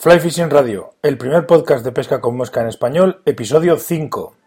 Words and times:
Fly 0.00 0.20
Fishing 0.20 0.48
Radio, 0.48 0.94
el 1.02 1.18
primer 1.18 1.44
podcast 1.44 1.84
de 1.84 1.90
pesca 1.90 2.20
con 2.20 2.36
mosca 2.36 2.60
en 2.60 2.68
español, 2.68 3.20
episodio 3.24 3.76
5. 3.76 4.37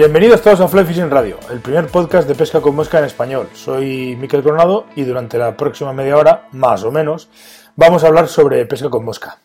Bienvenidos 0.00 0.40
todos 0.40 0.62
a 0.62 0.66
Fly 0.66 0.86
Fishing 0.86 1.10
Radio, 1.10 1.38
el 1.50 1.60
primer 1.60 1.86
podcast 1.88 2.26
de 2.26 2.34
pesca 2.34 2.62
con 2.62 2.74
mosca 2.74 2.98
en 3.00 3.04
español. 3.04 3.50
Soy 3.52 4.16
Miquel 4.16 4.42
Coronado 4.42 4.86
y 4.96 5.04
durante 5.04 5.36
la 5.36 5.54
próxima 5.54 5.92
media 5.92 6.16
hora, 6.16 6.48
más 6.52 6.84
o 6.84 6.90
menos, 6.90 7.28
vamos 7.76 8.02
a 8.02 8.06
hablar 8.06 8.26
sobre 8.26 8.64
pesca 8.64 8.88
con 8.88 9.04
mosca. 9.04 9.40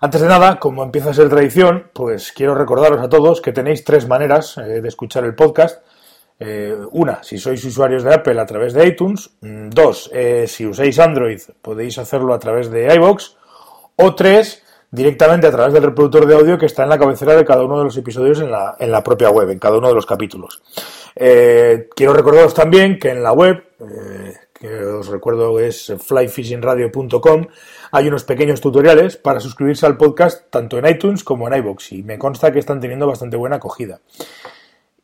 Antes 0.00 0.22
de 0.22 0.26
nada, 0.26 0.58
como 0.58 0.82
empieza 0.82 1.10
a 1.10 1.12
ser 1.12 1.28
tradición, 1.28 1.90
pues 1.92 2.32
quiero 2.32 2.54
recordaros 2.54 2.98
a 3.02 3.10
todos 3.10 3.42
que 3.42 3.52
tenéis 3.52 3.84
tres 3.84 4.08
maneras 4.08 4.56
eh, 4.56 4.80
de 4.80 4.88
escuchar 4.88 5.24
el 5.24 5.34
podcast. 5.34 5.82
Eh, 6.38 6.74
una, 6.92 7.22
si 7.22 7.36
sois 7.36 7.62
usuarios 7.62 8.02
de 8.02 8.14
Apple 8.14 8.40
a 8.40 8.46
través 8.46 8.72
de 8.72 8.86
iTunes. 8.86 9.32
Mm, 9.42 9.68
dos, 9.68 10.10
eh, 10.14 10.46
si 10.48 10.64
usáis 10.64 10.98
Android 10.98 11.42
podéis 11.60 11.98
hacerlo 11.98 12.32
a 12.32 12.38
través 12.38 12.70
de 12.70 12.94
iBox. 12.94 13.36
O 13.96 14.14
tres, 14.14 14.62
directamente 14.90 15.46
a 15.46 15.50
través 15.50 15.72
del 15.72 15.84
reproductor 15.84 16.26
de 16.26 16.34
audio 16.34 16.58
que 16.58 16.66
está 16.66 16.82
en 16.82 16.88
la 16.88 16.98
cabecera 16.98 17.36
de 17.36 17.44
cada 17.44 17.64
uno 17.64 17.78
de 17.78 17.84
los 17.84 17.96
episodios 17.96 18.40
en 18.40 18.50
la, 18.50 18.76
en 18.78 18.90
la 18.90 19.02
propia 19.02 19.30
web, 19.30 19.50
en 19.50 19.58
cada 19.58 19.78
uno 19.78 19.88
de 19.88 19.94
los 19.94 20.06
capítulos. 20.06 20.62
Eh, 21.14 21.88
quiero 21.94 22.12
recordaros 22.12 22.54
también 22.54 22.98
que 22.98 23.10
en 23.10 23.22
la 23.22 23.32
web, 23.32 23.62
eh, 23.80 24.34
que 24.52 24.84
os 24.84 25.08
recuerdo 25.08 25.60
es 25.60 25.92
flyfishingradio.com, 25.98 27.46
hay 27.92 28.08
unos 28.08 28.24
pequeños 28.24 28.60
tutoriales 28.60 29.16
para 29.16 29.40
suscribirse 29.40 29.86
al 29.86 29.96
podcast 29.96 30.50
tanto 30.50 30.78
en 30.78 30.86
iTunes 30.86 31.24
como 31.24 31.46
en 31.46 31.54
iBox 31.54 31.92
y 31.92 32.02
me 32.02 32.18
consta 32.18 32.52
que 32.52 32.58
están 32.58 32.80
teniendo 32.80 33.06
bastante 33.06 33.36
buena 33.36 33.56
acogida. 33.56 34.00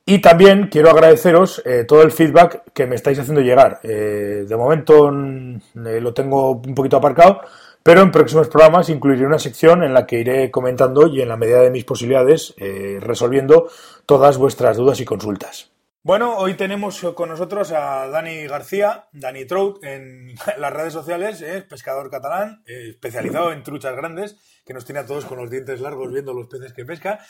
Y 0.09 0.21
también 0.21 0.69
quiero 0.69 0.91
agradeceros 0.91 1.61
eh, 1.65 1.85
todo 1.87 2.03
el 2.03 2.13
feedback 2.13 2.73
que 2.73 2.87
me 2.87 2.95
estáis 2.95 3.19
haciendo 3.19 3.41
llegar. 3.41 3.81
de 3.83 4.57
momento 4.57 5.11
mm, 5.11 5.59
lo 5.75 6.15
tengo 6.15 6.53
un 6.53 6.75
poquito 6.77 6.97
aparcado, 6.97 7.41
pero 7.87 8.03
en 8.03 8.11
próximos 8.11 8.49
programas 8.49 8.89
incluiré 8.89 9.25
una 9.25 9.39
sección 9.39 9.85
en 9.85 9.95
la 9.95 10.09
que 10.09 10.19
iré 10.19 10.51
comentando 10.51 11.07
y 11.07 11.23
en 11.23 11.29
la 11.29 11.37
medida 11.37 11.61
de 11.61 11.71
mis 11.71 11.85
posibilidades 11.85 12.53
eh, 12.57 12.99
resolviendo 13.01 13.71
todas 14.07 14.39
vuestras 14.39 14.77
dudas 14.77 14.99
y 14.99 15.05
consultas. 15.05 15.71
Bueno, 16.03 16.37
hoy 16.37 16.55
tenemos 16.55 17.01
con 17.15 17.29
nosotros 17.29 17.71
a 17.71 18.09
Dani 18.09 18.49
García, 18.49 19.07
Dani 19.13 19.45
Trout, 19.45 19.85
en 19.85 20.35
las 20.59 20.73
redes 20.73 20.95
sociales, 20.95 21.41
es 21.43 21.63
pescador 21.63 22.11
catalán, 22.11 22.65
eh, 22.67 22.91
especializado 22.91 23.53
en 23.53 23.63
truchas 23.63 23.95
grandes, 23.95 24.37
que 24.65 24.75
nos 24.75 24.85
tiene 24.85 24.99
a 24.99 25.07
todos 25.07 25.25
con 25.25 25.39
los 25.39 25.49
dientes 25.49 25.81
largos 25.81 26.13
viendo 26.13 26.35
los 26.35 26.49
peces 26.49 26.73
que 26.73 26.85
pesca, 26.85 27.21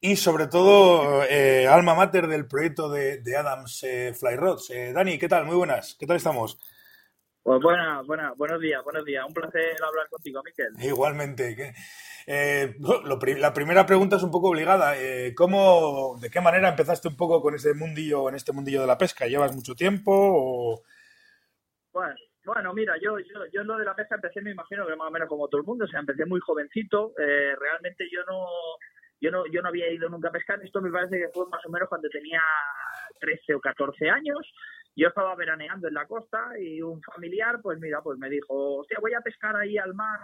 y 0.00 0.16
sobre 0.16 0.46
todo 0.46 1.24
eh, 1.24 1.68
alma 1.68 1.94
mater 1.94 2.26
del 2.26 2.46
proyecto 2.46 2.88
de, 2.88 3.20
Adams 3.36 3.84
Fly 4.18 4.36
Rods. 4.36 4.72
Dani, 4.94 5.18
¿qué 5.18 5.28
tal? 5.28 5.44
Muy 5.44 5.56
buenas, 5.56 5.94
¿qué 6.00 6.06
tal 6.06 6.16
estamos? 6.16 6.58
Pues 7.46 7.62
buena, 7.62 8.02
buena, 8.02 8.32
buenos 8.36 8.60
días, 8.60 8.82
buenos 8.82 9.04
días. 9.04 9.24
Un 9.24 9.32
placer 9.32 9.76
hablar 9.80 10.08
contigo, 10.08 10.42
Miquel. 10.44 10.66
Igualmente. 10.80 11.74
Eh, 12.26 12.74
la 13.38 13.54
primera 13.54 13.86
pregunta 13.86 14.16
es 14.16 14.24
un 14.24 14.32
poco 14.32 14.48
obligada. 14.48 14.98
Eh, 14.98 15.32
¿cómo, 15.32 16.18
¿De 16.20 16.28
qué 16.28 16.40
manera 16.40 16.70
empezaste 16.70 17.06
un 17.06 17.16
poco 17.16 17.40
con 17.40 17.54
ese 17.54 17.72
mundillo, 17.72 18.28
en 18.28 18.34
este 18.34 18.50
mundillo 18.50 18.80
de 18.80 18.88
la 18.88 18.98
pesca? 18.98 19.28
¿Llevas 19.28 19.54
mucho 19.54 19.76
tiempo 19.76 20.10
o...? 20.12 20.82
Bueno, 21.92 22.16
bueno, 22.44 22.74
mira, 22.74 22.94
yo, 23.00 23.16
yo, 23.20 23.46
yo 23.52 23.60
en 23.60 23.68
lo 23.68 23.78
de 23.78 23.84
la 23.84 23.94
pesca 23.94 24.16
empecé, 24.16 24.40
me 24.40 24.50
imagino 24.50 24.84
que 24.84 24.96
más 24.96 25.06
o 25.06 25.12
menos 25.12 25.28
como 25.28 25.46
todo 25.46 25.60
el 25.60 25.66
mundo, 25.68 25.84
o 25.84 25.88
sea, 25.88 26.00
empecé 26.00 26.26
muy 26.26 26.40
jovencito. 26.40 27.12
Eh, 27.16 27.54
realmente 27.60 28.08
yo 28.10 28.24
no, 28.24 28.44
yo 29.20 29.30
no, 29.30 29.46
yo 29.52 29.62
no 29.62 29.68
había 29.68 29.88
ido 29.92 30.08
nunca 30.08 30.30
a 30.30 30.32
pescar. 30.32 30.60
Esto 30.64 30.80
me 30.80 30.90
parece 30.90 31.16
que 31.16 31.28
fue 31.32 31.46
más 31.48 31.64
o 31.64 31.70
menos 31.70 31.88
cuando 31.88 32.08
tenía 32.08 32.42
13 33.20 33.54
o 33.54 33.60
14 33.60 34.10
años 34.10 34.40
yo 34.96 35.08
estaba 35.08 35.34
veraneando 35.36 35.88
en 35.88 35.94
la 35.94 36.06
costa 36.06 36.58
y 36.58 36.80
un 36.80 37.02
familiar, 37.02 37.60
pues 37.62 37.78
mira, 37.78 38.02
pues 38.02 38.18
me 38.18 38.30
dijo, 38.30 38.78
hostia, 38.78 38.98
voy 39.00 39.12
a 39.14 39.20
pescar 39.20 39.54
ahí 39.54 39.76
al 39.76 39.94
mar 39.94 40.18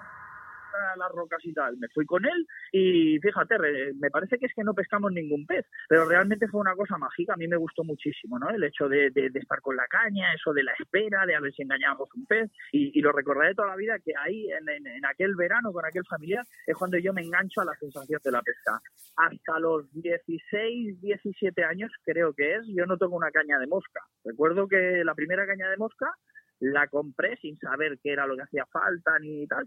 a 0.74 0.96
las 0.96 1.10
rocas 1.10 1.40
y 1.44 1.52
tal. 1.52 1.76
Me 1.78 1.88
fui 1.88 2.04
con 2.06 2.24
él 2.24 2.46
y 2.72 3.18
fíjate, 3.20 3.56
me 3.98 4.10
parece 4.10 4.38
que 4.38 4.46
es 4.46 4.54
que 4.54 4.64
no 4.64 4.74
pescamos 4.74 5.12
ningún 5.12 5.46
pez, 5.46 5.66
pero 5.88 6.04
realmente 6.06 6.48
fue 6.48 6.60
una 6.60 6.74
cosa 6.74 6.98
mágica. 6.98 7.34
A 7.34 7.36
mí 7.36 7.48
me 7.48 7.56
gustó 7.56 7.84
muchísimo, 7.84 8.38
¿no? 8.38 8.50
El 8.50 8.64
hecho 8.64 8.88
de, 8.88 9.10
estar 9.34 9.60
con 9.60 9.76
la 9.76 9.86
caña, 9.86 10.32
eso 10.34 10.52
de 10.52 10.62
la 10.62 10.72
espera, 10.78 11.26
de 11.26 11.34
a 11.34 11.40
ver 11.40 11.52
si 11.52 11.62
engañábamos 11.62 12.08
un 12.14 12.26
pez. 12.26 12.50
Y, 12.72 13.00
lo 13.02 13.10
recordaré 13.10 13.54
toda 13.54 13.68
la 13.68 13.76
vida 13.76 13.98
que 13.98 14.12
ahí, 14.16 14.48
en, 14.50 15.04
aquel 15.06 15.34
verano, 15.34 15.72
con 15.72 15.84
aquel 15.84 16.04
familiar, 16.06 16.44
es 16.66 16.76
cuando 16.76 16.98
yo 16.98 17.12
me 17.12 17.22
engancho 17.22 17.60
a 17.60 17.64
la 17.64 17.74
sensación 17.74 18.20
de 18.22 18.30
la 18.30 18.42
pesca. 18.42 18.80
Hasta 19.16 19.58
los 19.58 19.92
16, 19.92 21.00
17 21.00 21.64
años, 21.64 21.90
creo 22.04 22.32
que 22.32 22.54
es, 22.56 22.66
yo 22.68 22.86
no 22.86 22.96
tengo 22.96 23.16
una 23.16 23.30
caña 23.30 23.58
de 23.58 23.66
mosca. 23.66 24.00
Recuerdo 24.24 24.68
que 24.68 25.02
la 25.04 25.14
primera 25.14 25.46
caña 25.46 25.68
de 25.68 25.76
mosca 25.76 26.14
la 26.60 26.86
compré 26.86 27.36
sin 27.38 27.58
saber 27.58 27.98
qué 28.02 28.12
era 28.12 28.26
lo 28.26 28.36
que 28.36 28.42
hacía 28.42 28.66
falta 28.66 29.18
ni 29.18 29.46
tal 29.48 29.66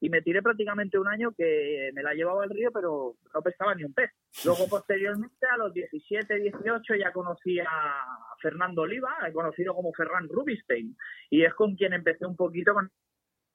y 0.00 0.10
me 0.10 0.22
tiré 0.22 0.42
prácticamente 0.42 0.98
un 0.98 1.08
año 1.08 1.32
que 1.36 1.90
me 1.94 2.02
la 2.02 2.14
llevaba 2.14 2.44
al 2.44 2.50
río, 2.50 2.70
pero 2.72 3.14
no 3.32 3.42
pescaba 3.42 3.74
ni 3.74 3.84
un 3.84 3.94
pez. 3.94 4.10
Luego, 4.44 4.66
posteriormente, 4.70 5.46
a 5.46 5.56
los 5.56 5.72
17, 5.72 6.34
18, 6.34 6.94
ya 6.96 7.12
conocí 7.12 7.58
a 7.60 8.04
Fernando 8.40 8.82
Oliva, 8.82 9.14
conocido 9.32 9.74
como 9.74 9.92
Ferran 9.92 10.28
Rubinstein, 10.28 10.96
y 11.30 11.44
es 11.44 11.54
con 11.54 11.74
quien 11.76 11.92
empecé 11.94 12.26
un 12.26 12.36
poquito 12.36 12.74
con 12.74 12.90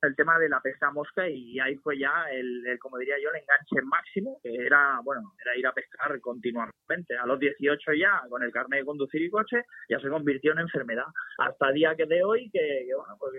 el 0.02 0.16
tema 0.16 0.40
de 0.40 0.50
la 0.50 0.60
pesca 0.62 0.92
mosca 0.92 1.30
y 1.30 1.60
ahí 1.60 1.76
fue 1.76 1.98
ya 2.00 2.26
el, 2.32 2.78
como 2.80 2.98
diría 2.98 3.16
yo, 3.22 3.30
el 3.30 3.42
enganche 3.42 3.82
máximo, 3.84 4.40
que 4.42 4.54
era, 4.54 5.00
bueno, 5.04 5.34
era 5.40 5.56
ir 5.56 5.68
a 5.68 5.74
pescar 5.74 6.20
continuamente. 6.20 7.16
A 7.18 7.26
los 7.28 7.40
18 7.40 7.94
ya, 7.94 8.22
con 8.30 8.42
el 8.44 8.52
carnet 8.52 8.80
de 8.80 8.86
conducir 8.86 9.22
y 9.22 9.30
coche, 9.30 9.64
ya 9.90 10.00
se 10.00 10.10
convirtió 10.10 10.54
en 10.54 10.60
enfermedad. 10.60 11.06
Hasta 11.38 11.70
el 11.70 11.76
día 11.76 11.96
que 11.96 12.06
de 12.06 12.24
hoy, 12.24 12.50
que, 12.52 12.88
bueno, 12.96 13.16
pues 13.20 13.34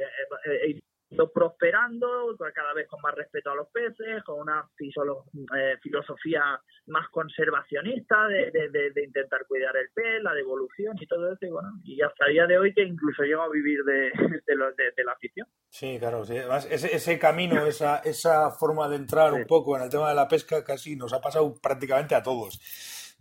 prosperando, 1.33 2.37
cada 2.55 2.73
vez 2.75 2.89
con 2.89 3.01
más 3.01 3.15
respeto 3.15 3.51
a 3.51 3.55
los 3.55 3.69
peces, 3.69 4.23
con 4.25 4.41
una 4.41 4.69
eh, 4.79 5.77
filosofía 5.83 6.61
más 6.87 7.09
conservacionista 7.11 8.27
de, 8.29 8.93
intentar 9.05 9.47
cuidar 9.47 9.77
el 9.77 9.91
pez, 9.95 10.23
la 10.23 10.35
devolución 10.35 10.97
y 11.01 11.07
todo 11.07 11.33
eso, 11.33 11.47
y 11.47 11.51
bueno, 11.51 11.69
y 11.85 12.01
hasta 12.03 12.27
el 12.27 12.33
día 12.33 12.47
de 12.47 12.59
hoy 12.59 12.75
que 12.75 12.83
incluso 12.83 13.23
llego 13.23 13.43
a 13.43 13.51
vivir 13.51 13.83
de, 13.85 14.11
la 15.05 15.13
afición. 15.13 15.47
Sí, 15.69 15.99
claro, 15.99 16.25
sí. 16.25 16.37
Además, 16.39 16.69
ese, 16.71 17.19
camino, 17.19 17.67
esa, 17.67 17.99
esa 17.99 18.51
forma 18.51 18.89
de 18.89 18.97
entrar 18.97 19.33
un 19.33 19.47
poco 19.47 19.77
en 19.77 19.85
el 19.85 19.91
tema 19.91 20.09
de 20.09 20.15
la 20.15 20.29
pesca 20.29 20.65
casi 20.65 20.97
nos 20.97 21.13
ha 21.13 21.21
pasado 21.21 21.55
prácticamente 21.61 22.15
a 22.15 22.23
todos 22.23 22.61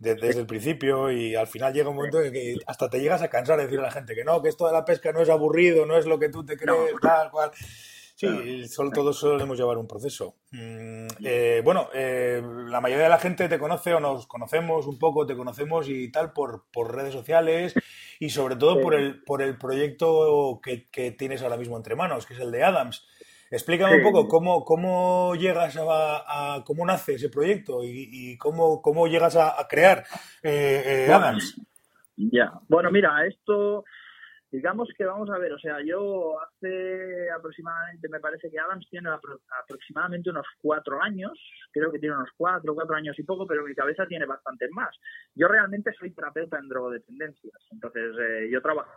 desde, 0.02 0.40
el 0.40 0.46
principio 0.46 1.10
y 1.10 1.34
al 1.36 1.46
final 1.46 1.72
llega 1.72 1.88
un 1.88 1.96
momento 1.96 2.20
en 2.20 2.32
que 2.32 2.56
hasta 2.66 2.90
te 2.90 3.00
llegas 3.00 3.22
a 3.22 3.28
cansar 3.28 3.56
de 3.56 3.64
decir 3.64 3.78
a 3.78 3.82
la 3.82 3.90
gente 3.90 4.14
que 4.14 4.24
no, 4.24 4.42
que 4.42 4.48
esto 4.48 4.66
de 4.66 4.72
la 4.72 4.84
pesca 4.84 5.12
no 5.12 5.20
es 5.20 5.28
aburrido, 5.28 5.86
no 5.86 5.96
es 5.96 6.06
lo 6.06 6.18
que 6.18 6.28
tú 6.28 6.44
te 6.44 6.56
crees, 6.56 6.94
tal 7.00 7.30
cual. 7.30 7.52
Sí, 8.14 8.68
solo, 8.68 8.90
todos 8.90 9.18
solemos 9.18 9.58
llevar 9.58 9.78
un 9.78 9.88
proceso. 9.88 10.36
Mm, 10.52 11.06
eh, 11.24 11.60
bueno, 11.64 11.88
eh, 11.92 12.40
la 12.68 12.80
mayoría 12.80 13.04
de 13.04 13.10
la 13.10 13.18
gente 13.18 13.48
te 13.48 13.58
conoce 13.58 13.94
o 13.94 14.00
nos 14.00 14.26
conocemos 14.26 14.86
un 14.86 14.98
poco, 14.98 15.26
te 15.26 15.36
conocemos 15.36 15.88
y 15.88 16.10
tal 16.12 16.32
por, 16.32 16.66
por 16.72 16.94
redes 16.94 17.12
sociales 17.12 17.74
y 18.20 18.30
sobre 18.30 18.56
todo 18.56 18.80
por, 18.80 18.94
el, 18.94 19.22
por 19.24 19.42
el 19.42 19.58
proyecto 19.58 20.60
que, 20.62 20.88
que, 20.88 21.10
tienes 21.10 21.42
ahora 21.42 21.56
mismo 21.56 21.76
entre 21.76 21.96
manos, 21.96 22.26
que 22.26 22.34
es 22.34 22.40
el 22.40 22.52
de 22.52 22.62
Adams. 22.62 23.06
Explícame 23.52 23.98
un 23.98 24.02
poco 24.02 24.26
cómo, 24.28 24.64
cómo 24.64 25.34
llegas 25.34 25.76
a, 25.78 26.64
cómo 26.64 26.86
nace 26.86 27.14
ese 27.14 27.28
proyecto 27.28 27.80
y, 27.84 28.38
cómo, 28.38 28.80
cómo 28.80 29.06
llegas 29.06 29.36
a, 29.36 29.54
crear 29.68 30.04
eh, 30.42 31.06
eh, 31.06 31.12
Adams. 31.12 31.60
Ya, 32.16 32.50
bueno, 32.66 32.90
mira, 32.90 33.26
esto 33.26 33.84
digamos 34.50 34.88
que 34.96 35.04
vamos 35.04 35.28
a 35.30 35.38
ver, 35.38 35.52
o 35.52 35.58
sea, 35.58 35.78
yo 35.84 36.38
hace 36.40 37.30
aproximadamente, 37.30 38.08
me 38.08 38.20
parece 38.20 38.50
que 38.50 38.58
Adams 38.58 38.86
tiene 38.90 39.10
aproximadamente 39.10 40.30
unos 40.30 40.46
cuatro 40.60 41.02
años, 41.02 41.32
creo 41.72 41.92
que 41.92 41.98
tiene 41.98 42.16
unos 42.16 42.30
cuatro, 42.36 42.74
cuatro 42.74 42.94
años 42.94 43.18
y 43.18 43.22
poco, 43.22 43.46
pero 43.46 43.64
mi 43.64 43.74
cabeza 43.74 44.06
tiene 44.06 44.24
bastantes 44.24 44.70
más. 44.72 44.94
Yo 45.34 45.48
realmente 45.48 45.92
soy 45.98 46.10
terapeuta 46.12 46.58
en 46.58 46.68
drogodependencias, 46.68 47.66
entonces 47.70 48.14
eh, 48.18 48.48
yo 48.50 48.62
trabajo 48.62 48.90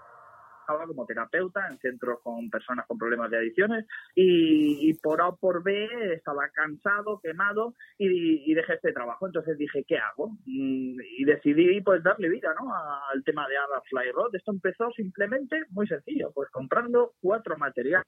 trabajaba 0.66 0.88
como 0.88 1.06
terapeuta 1.06 1.68
en 1.68 1.78
centros 1.80 2.20
con 2.24 2.50
personas 2.50 2.86
con 2.88 2.98
problemas 2.98 3.30
de 3.32 3.38
adicciones 3.38 3.86
y, 4.16 4.94
por 4.96 5.22
A 5.22 5.30
o 5.30 5.36
por 5.36 5.64
B 5.64 5.88
estaba 6.14 6.50
cansado, 6.50 7.20
quemado 7.22 7.74
y, 7.98 8.54
dejé 8.54 8.76
este 8.76 8.94
trabajo. 8.94 9.28
Entonces 9.28 9.58
dije, 9.58 9.84
¿qué 9.88 9.98
hago? 9.98 10.30
Mm, 10.46 11.00
y, 11.18 11.26
decidí 11.26 11.82
pues 11.82 12.04
darle 12.04 12.30
vida 12.30 12.54
¿no? 12.60 12.74
al 12.74 13.24
tema 13.24 13.48
de 13.48 13.58
Ada 13.58 13.82
Fly 13.90 14.12
Rod. 14.12 14.36
Esto 14.36 14.52
empezó 14.52 14.92
simplemente 14.92 15.64
muy 15.70 15.88
sencillo, 15.88 16.32
pues 16.34 16.50
comprando 16.52 17.14
cuatro 17.22 17.58
materiales 17.58 18.06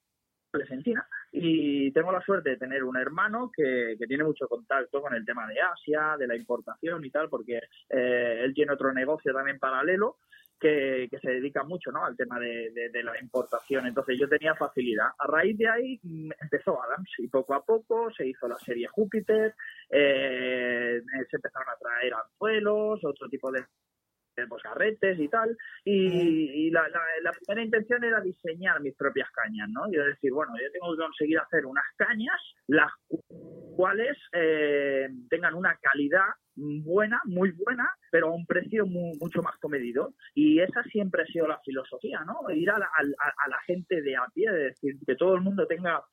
Argentina 0.53 1.05
y 1.31 1.91
tengo 1.91 2.11
la 2.11 2.21
suerte 2.21 2.51
de 2.51 2.57
tener 2.57 2.83
un 2.83 2.97
hermano 2.97 3.51
que, 3.55 3.97
tiene 4.07 4.23
mucho 4.23 4.47
contacto 4.47 5.01
con 5.01 5.13
el 5.13 5.25
tema 5.25 5.45
de 5.47 5.59
Asia, 5.59 6.15
de 6.17 6.27
la 6.27 6.35
importación 6.35 7.03
y 7.03 7.11
tal, 7.11 7.29
porque 7.29 7.59
eh, 7.89 8.41
él 8.43 8.53
tiene 8.53 8.71
otro 8.71 8.93
negocio 8.93 9.33
también 9.33 9.59
paralelo 9.59 10.17
que, 10.59 11.09
se 11.21 11.31
dedica 11.31 11.63
mucho 11.63 11.91
¿no? 11.91 12.05
al 12.05 12.15
tema 12.15 12.39
de, 12.39 12.91
la 13.03 13.19
importación. 13.21 13.87
Entonces 13.87 14.19
yo 14.19 14.27
tenía 14.27 14.55
facilidad. 14.55 15.07
A 15.17 15.27
raíz 15.27 15.57
de 15.57 15.69
ahí 15.69 15.99
mm, 16.03 16.31
empezó 16.41 16.81
Adams 16.81 17.09
y 17.19 17.27
poco 17.27 17.53
a 17.53 17.63
poco 17.63 18.11
se 18.11 18.27
hizo 18.27 18.47
la 18.47 18.57
serie 18.57 18.87
Júpiter, 18.87 19.55
eh, 19.89 21.01
se 21.29 21.35
empezaron 21.35 21.69
a 21.69 21.77
traer 21.77 22.13
anzuelos, 22.13 23.03
otro 23.03 23.29
tipo 23.29 23.51
de 23.51 23.65
y 25.17 25.27
tal. 25.29 25.57
Y, 25.83 26.69
la, 26.71 26.83
primera 27.31 27.63
intención 27.63 28.03
era 28.03 28.21
diseñar 28.21 28.81
mis 28.81 28.95
propias 28.95 29.29
cañas, 29.31 29.69
¿no? 29.69 29.91
Yo 29.91 30.03
decir, 30.05 30.31
bueno, 30.31 30.53
yo 30.61 30.71
tengo 30.71 30.95
que 30.95 31.03
conseguir 31.03 31.39
hacer 31.39 31.65
unas 31.65 31.85
cañas 31.95 32.35
las 32.67 32.91
cuales 33.75 34.17
eh, 34.33 35.07
tengan 35.29 35.55
una 35.55 35.77
calidad 35.81 36.27
buena, 36.55 37.21
muy 37.25 37.51
buena, 37.51 37.87
pero 38.11 38.27
a 38.27 38.35
un 38.35 38.45
precio 38.45 38.85
mucho 38.85 39.41
más 39.41 39.57
comedido. 39.59 40.13
Y 40.33 40.59
esa 40.59 40.83
siempre 40.83 41.23
ha 41.23 41.27
sido 41.27 41.47
la 41.47 41.59
filosofía, 41.59 42.21
¿no? 42.25 42.49
Ir 42.53 42.69
a 42.71 42.79
la, 42.79 42.85
a, 42.87 43.49
la 43.49 43.59
gente 43.65 44.01
de 44.01 44.15
a 44.15 44.25
pie, 44.33 44.45
es 44.47 44.53
decir, 44.81 44.95
que 45.05 45.15
todo 45.15 45.35
el 45.35 45.41
mundo 45.41 45.67
tenga 45.67 46.03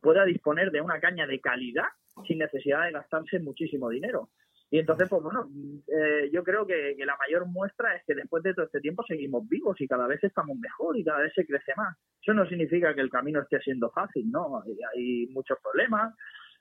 pueda 0.00 0.24
disponer 0.24 0.70
de 0.70 0.80
una 0.80 1.00
caña 1.00 1.26
de 1.26 1.38
calidad 1.38 1.84
sin 2.26 2.38
necesidad 2.38 2.84
de 2.84 2.92
gastarse 2.92 3.38
muchísimo 3.40 3.90
dinero. 3.90 4.30
Y 4.70 4.80
entonces, 4.80 5.08
pues 5.08 5.22
bueno, 5.22 5.48
eh, 5.86 6.28
yo 6.32 6.42
creo 6.42 6.66
que, 6.66 6.96
la 6.98 7.16
mayor 7.16 7.46
muestra 7.46 7.94
es 7.94 8.04
que 8.04 8.14
después 8.14 8.42
de 8.42 8.52
todo 8.52 8.66
este 8.66 8.80
tiempo 8.80 9.04
seguimos 9.06 9.48
vivos 9.48 9.80
y 9.80 9.86
cada 9.86 10.06
vez 10.06 10.22
estamos 10.24 10.58
mejor 10.58 10.98
y 10.98 11.04
cada 11.04 11.20
vez 11.20 11.32
se 11.34 11.46
crece 11.46 11.72
más. 11.76 11.96
Eso 12.20 12.34
no 12.34 12.46
significa 12.48 12.94
que 12.94 13.00
el 13.00 13.10
camino 13.10 13.40
esté 13.40 13.60
siendo 13.60 13.90
fácil, 13.90 14.28
¿no? 14.30 14.62
Hay, 14.94 15.28
muchos 15.28 15.58
problemas, 15.62 16.14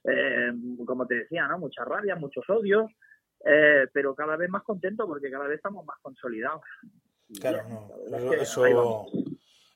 eh, 0.03 0.51
como 0.85 1.07
te 1.07 1.15
decía, 1.15 1.47
¿no? 1.47 1.57
Mucha 1.57 1.83
rabia, 1.83 2.15
muchos 2.15 2.47
odios, 2.47 2.91
eh, 3.43 3.87
pero 3.91 4.13
cada 4.13 4.37
vez 4.37 4.49
más 4.49 4.63
contento 4.63 5.07
porque 5.07 5.31
cada 5.31 5.47
vez 5.47 5.57
estamos 5.57 5.83
más 5.85 5.97
consolidados. 6.01 6.61
Claro, 7.39 7.63
no. 7.67 8.33
Eso, 8.33 9.07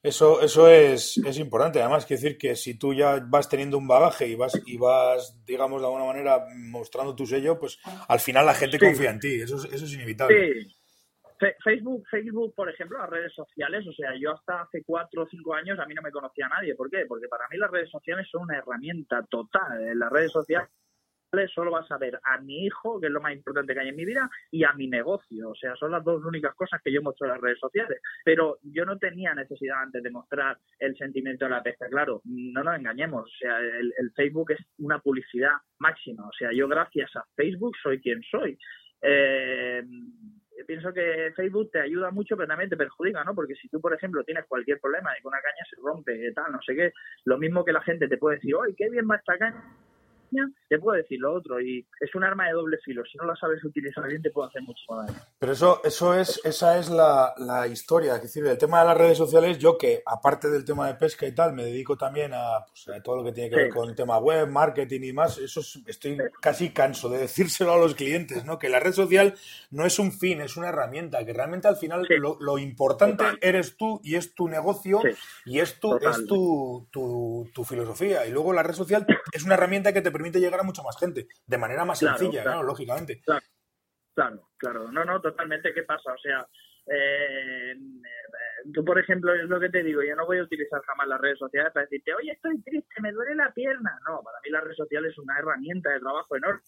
eso, 0.01 0.41
eso 0.41 0.67
es, 0.69 1.17
es 1.17 1.39
importante. 1.39 1.81
Además, 1.81 2.05
quiere 2.05 2.21
decir 2.21 2.37
que 2.37 2.55
si 2.55 2.77
tú 2.77 2.93
ya 2.93 3.19
vas 3.27 3.49
teniendo 3.49 3.77
un 3.77 3.87
bagaje 3.87 4.27
y 4.27 4.35
vas, 4.35 4.61
y 4.65 4.77
vas, 4.77 5.43
digamos, 5.45 5.81
de 5.81 5.87
alguna 5.87 6.05
manera 6.05 6.45
mostrando 6.55 7.15
tu 7.15 7.25
sello, 7.25 7.59
pues 7.59 7.79
al 8.07 8.19
final 8.19 8.45
la 8.45 8.53
gente 8.53 8.79
confía 8.79 9.11
en 9.11 9.19
ti. 9.19 9.41
Eso 9.41 9.57
es, 9.57 9.65
eso 9.65 9.85
es 9.85 9.93
inevitable. 9.93 10.53
Sí. 10.53 10.75
Facebook, 11.63 12.03
Facebook, 12.11 12.53
por 12.53 12.69
ejemplo, 12.69 12.97
las 12.97 13.09
redes 13.09 13.33
sociales, 13.33 13.87
o 13.87 13.93
sea, 13.93 14.09
yo 14.19 14.31
hasta 14.33 14.61
hace 14.61 14.83
cuatro 14.85 15.23
o 15.23 15.27
cinco 15.27 15.53
años 15.53 15.79
a 15.79 15.85
mí 15.85 15.93
no 15.93 16.01
me 16.01 16.11
conocía 16.11 16.49
nadie. 16.49 16.75
¿Por 16.75 16.89
qué? 16.89 17.05
Porque 17.07 17.29
para 17.29 17.47
mí 17.49 17.57
las 17.57 17.71
redes 17.71 17.89
sociales 17.89 18.27
son 18.29 18.43
una 18.43 18.57
herramienta 18.57 19.23
total. 19.29 19.97
Las 19.97 20.11
redes 20.11 20.31
sociales 20.33 20.69
solo 21.53 21.71
vas 21.71 21.89
a 21.91 21.97
ver 21.97 22.19
a 22.23 22.39
mi 22.39 22.65
hijo, 22.65 22.99
que 22.99 23.07
es 23.07 23.11
lo 23.11 23.21
más 23.21 23.33
importante 23.33 23.73
que 23.73 23.79
hay 23.79 23.89
en 23.89 23.95
mi 23.95 24.05
vida, 24.05 24.29
y 24.51 24.63
a 24.63 24.73
mi 24.73 24.87
negocio. 24.87 25.49
O 25.49 25.55
sea, 25.55 25.75
son 25.75 25.91
las 25.91 26.03
dos 26.03 26.23
únicas 26.25 26.55
cosas 26.55 26.81
que 26.83 26.91
yo 26.91 27.01
muestro 27.01 27.27
en 27.27 27.33
las 27.33 27.41
redes 27.41 27.59
sociales. 27.59 28.01
Pero 28.23 28.57
yo 28.63 28.85
no 28.85 28.97
tenía 28.97 29.33
necesidad 29.33 29.81
antes 29.81 30.03
de 30.03 30.11
mostrar 30.11 30.57
el 30.79 30.95
sentimiento 30.97 31.45
de 31.45 31.51
la 31.51 31.63
pesca. 31.63 31.87
Claro, 31.87 32.21
no 32.25 32.63
nos 32.63 32.77
engañemos. 32.77 33.23
O 33.23 33.37
sea, 33.39 33.59
el, 33.59 34.11
Facebook 34.15 34.51
es 34.51 34.59
una 34.79 34.99
publicidad 34.99 35.53
máxima. 35.79 36.27
O 36.27 36.33
sea, 36.37 36.49
yo 36.51 36.67
gracias 36.67 37.15
a 37.15 37.23
Facebook 37.35 37.75
soy 37.81 38.01
quien 38.01 38.21
soy. 38.23 38.57
Eh, 39.01 39.83
pienso 40.67 40.93
que 40.93 41.31
Facebook 41.35 41.71
te 41.71 41.79
ayuda 41.79 42.11
mucho, 42.11 42.35
pero 42.35 42.47
también 42.47 42.69
te 42.69 42.77
perjudica, 42.77 43.23
¿no? 43.23 43.33
Porque 43.33 43.55
si 43.55 43.69
tú, 43.69 43.79
por 43.79 43.93
ejemplo, 43.93 44.23
tienes 44.23 44.45
cualquier 44.45 44.79
problema 44.79 45.11
de 45.11 45.21
que 45.21 45.27
una 45.27 45.41
caña 45.41 45.65
se 45.69 45.77
rompe, 45.81 46.31
tal, 46.33 46.51
no 46.51 46.61
sé 46.61 46.75
qué, 46.75 46.91
lo 47.25 47.37
mismo 47.37 47.63
que 47.63 47.71
la 47.71 47.81
gente 47.81 48.07
te 48.07 48.17
puede 48.17 48.35
decir, 48.35 48.53
¡ay, 48.63 48.73
qué 48.75 48.89
bien 48.89 49.07
va 49.09 49.15
esta 49.15 49.37
caña! 49.37 49.63
Te 50.69 50.77
puedo 50.77 50.95
decir 50.95 51.19
lo 51.19 51.33
otro. 51.33 51.59
Y 51.59 51.85
es 51.99 52.13
un 52.15 52.23
arma 52.23 52.45
de 52.45 52.53
doble 52.53 52.77
filo. 52.85 53.03
Si 53.11 53.17
no 53.17 53.25
la 53.25 53.35
sabes 53.35 53.63
utilizar 53.65 54.07
bien, 54.07 54.21
te 54.21 54.29
puede 54.29 54.49
hacer 54.49 54.61
mucho 54.61 54.95
daño. 54.95 55.19
Pero 55.39 55.51
eso, 55.51 55.81
eso 55.83 56.13
es, 56.13 56.39
esa 56.45 56.77
es 56.77 56.89
la, 56.89 57.33
la 57.37 57.67
historia. 57.67 58.15
Es 58.15 58.21
decir, 58.21 58.45
el 58.45 58.57
tema 58.57 58.81
de 58.81 58.85
las 58.85 58.97
redes 58.97 59.17
sociales, 59.17 59.57
yo 59.57 59.77
que 59.77 60.03
aparte 60.05 60.49
del 60.49 60.63
tema 60.63 60.87
de 60.87 60.93
pesca 60.93 61.25
y 61.25 61.33
tal, 61.33 61.53
me 61.53 61.65
dedico 61.65 61.97
también 61.97 62.31
a, 62.33 62.65
pues, 62.67 63.03
todo 63.03 63.17
lo 63.17 63.23
que 63.23 63.31
tiene 63.31 63.49
que 63.49 63.55
ver 63.55 63.69
con 63.69 63.89
el 63.89 63.95
tema 63.95 64.19
web, 64.19 64.47
marketing 64.47 65.01
y 65.01 65.13
más. 65.13 65.39
Eso 65.39 65.61
estoy 65.87 66.17
casi 66.39 66.69
canso 66.69 67.09
de 67.09 67.17
decírselo 67.17 67.73
a 67.73 67.79
los 67.79 67.95
clientes, 67.95 68.45
¿no? 68.45 68.59
Que 68.59 68.69
la 68.69 68.79
red 68.79 68.93
social 68.93 69.33
no 69.71 69.85
es 69.85 69.97
un 69.97 70.11
fin, 70.11 70.39
es 70.41 70.55
una 70.55 70.69
herramienta. 70.69 71.25
Que 71.25 71.33
realmente 71.33 71.67
al 71.67 71.77
final 71.77 72.07
lo, 72.39 72.59
importante 72.59 73.23
eres 73.41 73.75
tú 73.75 73.99
y 74.03 74.15
es 74.15 74.35
tu 74.35 74.47
negocio 74.47 75.01
y 75.45 75.59
es 75.59 75.79
tu, 75.79 75.95
es 75.97 76.25
tu, 76.27 76.87
tu, 76.91 77.49
tu 77.53 77.63
filosofía. 77.63 78.27
Y 78.27 78.31
luego 78.31 78.53
la 78.53 78.61
red 78.61 78.75
social 78.75 79.07
es 79.31 79.43
una 79.43 79.55
herramienta 79.55 79.93
que 79.93 80.01
te 80.01 80.11
permite 80.11 80.39
llegar 80.39 80.58
a 80.61 80.65
mucha 80.65 80.83
más 80.83 80.97
gente, 80.97 81.27
de 81.45 81.57
manera 81.57 81.85
más 81.85 81.99
sencilla, 81.99 82.43
claro, 82.43 82.63
lógicamente. 82.63 83.21
Claro, 84.13 84.49
claro, 84.57 84.91
no, 84.91 85.05
no, 85.05 85.21
totalmente, 85.21 85.73
¿qué 85.73 85.83
pasa? 85.83 86.13
O 86.13 86.17
sea, 86.17 86.45
eh, 86.91 87.75
tú, 88.73 88.83
por 88.83 88.99
ejemplo, 88.99 89.33
es 89.33 89.47
lo 89.47 89.59
que 89.59 89.69
te 89.69 89.83
digo, 89.83 90.01
yo 90.03 90.15
no 90.15 90.25
voy 90.25 90.39
a 90.39 90.43
utilizar 90.43 90.81
jamás 90.81 91.07
las 91.07 91.21
redes 91.21 91.37
sociales 91.37 91.71
para 91.73 91.85
decirte, 91.85 92.13
oye, 92.13 92.31
estoy 92.31 92.61
triste, 92.61 93.01
me 93.01 93.11
duele 93.11 93.35
la 93.35 93.53
pierna. 93.53 93.99
No, 94.07 94.21
para 94.23 94.39
mí 94.43 94.49
las 94.49 94.63
redes 94.63 94.77
sociales 94.77 95.11
es 95.11 95.17
una 95.19 95.37
herramienta 95.37 95.91
de 95.91 95.99
trabajo 95.99 96.35
enorme. 96.35 96.61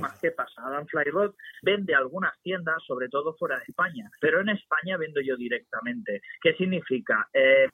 Más, 0.00 0.18
¿qué 0.20 0.30
pasa? 0.30 0.62
Adam 0.64 0.86
Flyrod 0.86 1.34
vende 1.62 1.94
algunas 1.94 2.32
tiendas, 2.40 2.82
sobre 2.86 3.10
todo 3.10 3.36
fuera 3.36 3.58
de 3.58 3.64
España, 3.68 4.08
pero 4.22 4.40
en 4.40 4.48
España 4.48 4.96
vendo 4.96 5.20
yo 5.20 5.36
directamente. 5.36 6.22
¿Qué 6.40 6.54
significa? 6.54 7.28
Eh, 7.34 7.68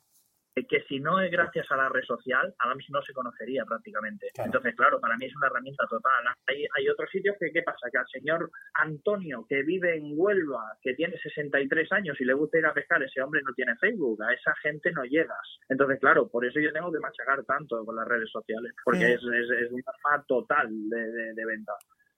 que 0.54 0.82
si 0.88 1.00
no 1.00 1.20
es 1.20 1.30
gracias 1.30 1.70
a 1.70 1.76
la 1.76 1.88
red 1.88 2.04
social, 2.04 2.54
Adams 2.58 2.84
no 2.90 3.02
se 3.02 3.12
conocería 3.12 3.64
prácticamente. 3.64 4.28
Entonces, 4.36 4.74
claro, 4.76 5.00
para 5.00 5.16
mí 5.16 5.26
es 5.26 5.36
una 5.36 5.46
herramienta 5.46 5.84
total. 5.88 6.24
Hay, 6.46 6.66
hay 6.76 6.88
otros 6.88 7.10
sitios 7.10 7.36
que, 7.40 7.50
¿qué 7.52 7.62
pasa? 7.62 7.88
Que 7.90 7.98
al 7.98 8.08
señor 8.08 8.50
Antonio, 8.74 9.46
que 9.48 9.62
vive 9.62 9.96
en 9.96 10.12
Huelva, 10.14 10.76
que 10.82 10.94
tiene 10.94 11.18
63 11.18 11.92
años 11.92 12.20
y 12.20 12.24
le 12.24 12.34
gusta 12.34 12.58
ir 12.58 12.66
a 12.66 12.74
pescar, 12.74 13.02
ese 13.02 13.22
hombre 13.22 13.40
no 13.42 13.54
tiene 13.54 13.76
Facebook, 13.76 14.22
a 14.22 14.32
esa 14.32 14.54
gente 14.62 14.92
no 14.92 15.04
llegas. 15.04 15.58
Entonces, 15.68 15.98
claro, 16.00 16.28
por 16.28 16.44
eso 16.44 16.60
yo 16.60 16.72
tengo 16.72 16.92
que 16.92 17.00
machacar 17.00 17.44
tanto 17.44 17.84
con 17.84 17.96
las 17.96 18.06
redes 18.06 18.30
sociales, 18.30 18.72
porque 18.84 19.06
mm. 19.06 19.12
es, 19.12 19.22
es, 19.22 19.72
un 19.72 19.82
arma 19.86 20.24
total 20.26 20.68
de, 20.88 21.34
de 21.34 21.44
venta. 21.46 21.72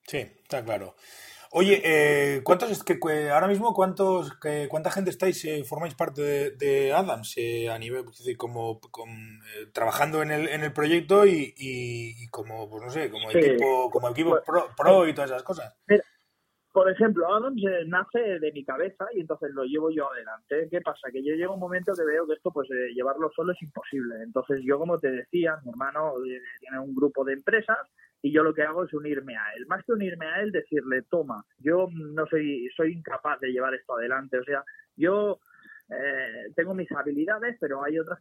Sí, 0.07 0.19
está 0.19 0.63
claro. 0.63 0.95
Oye, 1.56 1.81
eh, 1.85 2.43
¿cuántos, 2.43 2.83
que, 2.83 2.99
ahora 3.31 3.47
mismo 3.47 3.75
cuántos, 3.75 4.37
que, 4.41 4.67
cuánta 4.69 4.91
gente 4.91 5.11
estáis, 5.11 5.45
eh, 5.45 5.62
formáis 5.62 5.95
parte 5.95 6.51
de, 6.51 6.93
Adams 6.93 7.35
eh, 7.37 7.71
a 7.71 7.79
nivel, 7.79 8.06
como, 8.37 8.81
eh, 8.83 9.67
trabajando 9.73 10.21
en 10.21 10.33
el, 10.33 10.49
en 10.49 10.65
el 10.65 10.73
proyecto 10.73 11.25
y, 11.25 11.55
y, 11.56 12.27
como, 12.31 12.69
pues 12.69 12.83
no 12.83 12.91
sé, 12.91 13.09
como 13.09 13.31
equipo, 13.31 13.89
como 13.89 14.09
equipo 14.09 14.31
pues, 14.45 14.65
pro, 14.77 15.06
y 15.06 15.15
todas 15.15 15.31
esas 15.31 15.45
cosas? 15.45 15.73
por 16.73 16.91
ejemplo, 16.91 17.33
Adams 17.33 17.62
nace 17.87 18.41
de 18.41 18.50
mi 18.50 18.65
cabeza 18.65 19.07
y 19.15 19.21
entonces 19.21 19.53
lo 19.53 19.62
llevo 19.62 19.93
yo 19.93 20.11
adelante. 20.11 20.67
¿Qué 20.69 20.81
pasa? 20.81 21.09
Que 21.12 21.23
yo 21.23 21.37
llego 21.37 21.55
un 21.55 21.61
momento 21.61 21.93
que 21.95 22.05
veo 22.05 22.27
que 22.27 22.33
esto, 22.33 22.50
pues 22.50 22.69
llevarlo 22.93 23.31
solo 23.31 23.53
es 23.53 23.62
imposible. 23.62 24.17
Entonces 24.25 24.59
yo, 24.65 24.77
como 24.77 24.99
te 24.99 25.09
decía, 25.09 25.57
mi 25.62 25.71
hermano 25.71 26.14
tiene 26.59 26.81
un 26.81 26.97
grupo 26.97 27.25
de 27.25 27.35
empresas 27.35 27.78
y 28.25 28.33
yo 28.33 28.43
lo 28.43 28.54
que 28.54 28.62
hago 28.62 28.85
es 28.85 28.95
unirme 28.95 29.37
a 29.37 29.52
él. 29.54 29.66
Más 29.66 29.85
que 29.85 29.93
unirme 29.93 30.25
a 30.25 30.40
él, 30.40 30.50
decirle, 30.50 31.02
toma, 31.11 31.45
yo 31.59 31.88
no 31.93 32.25
soy, 32.26 32.71
soy 32.75 32.95
incapaz 32.95 33.38
de 33.40 33.52
llevar 33.52 33.75
esto 33.75 33.99
adelante. 33.99 34.38
O 34.38 34.45
sea, 34.45 34.64
yo 34.97 35.40
eh, 35.90 36.47
tengo 36.57 36.73
mis 36.73 36.90
habilidades, 36.90 37.59
pero 37.61 37.85
hay 37.85 37.99
otras 37.99 38.19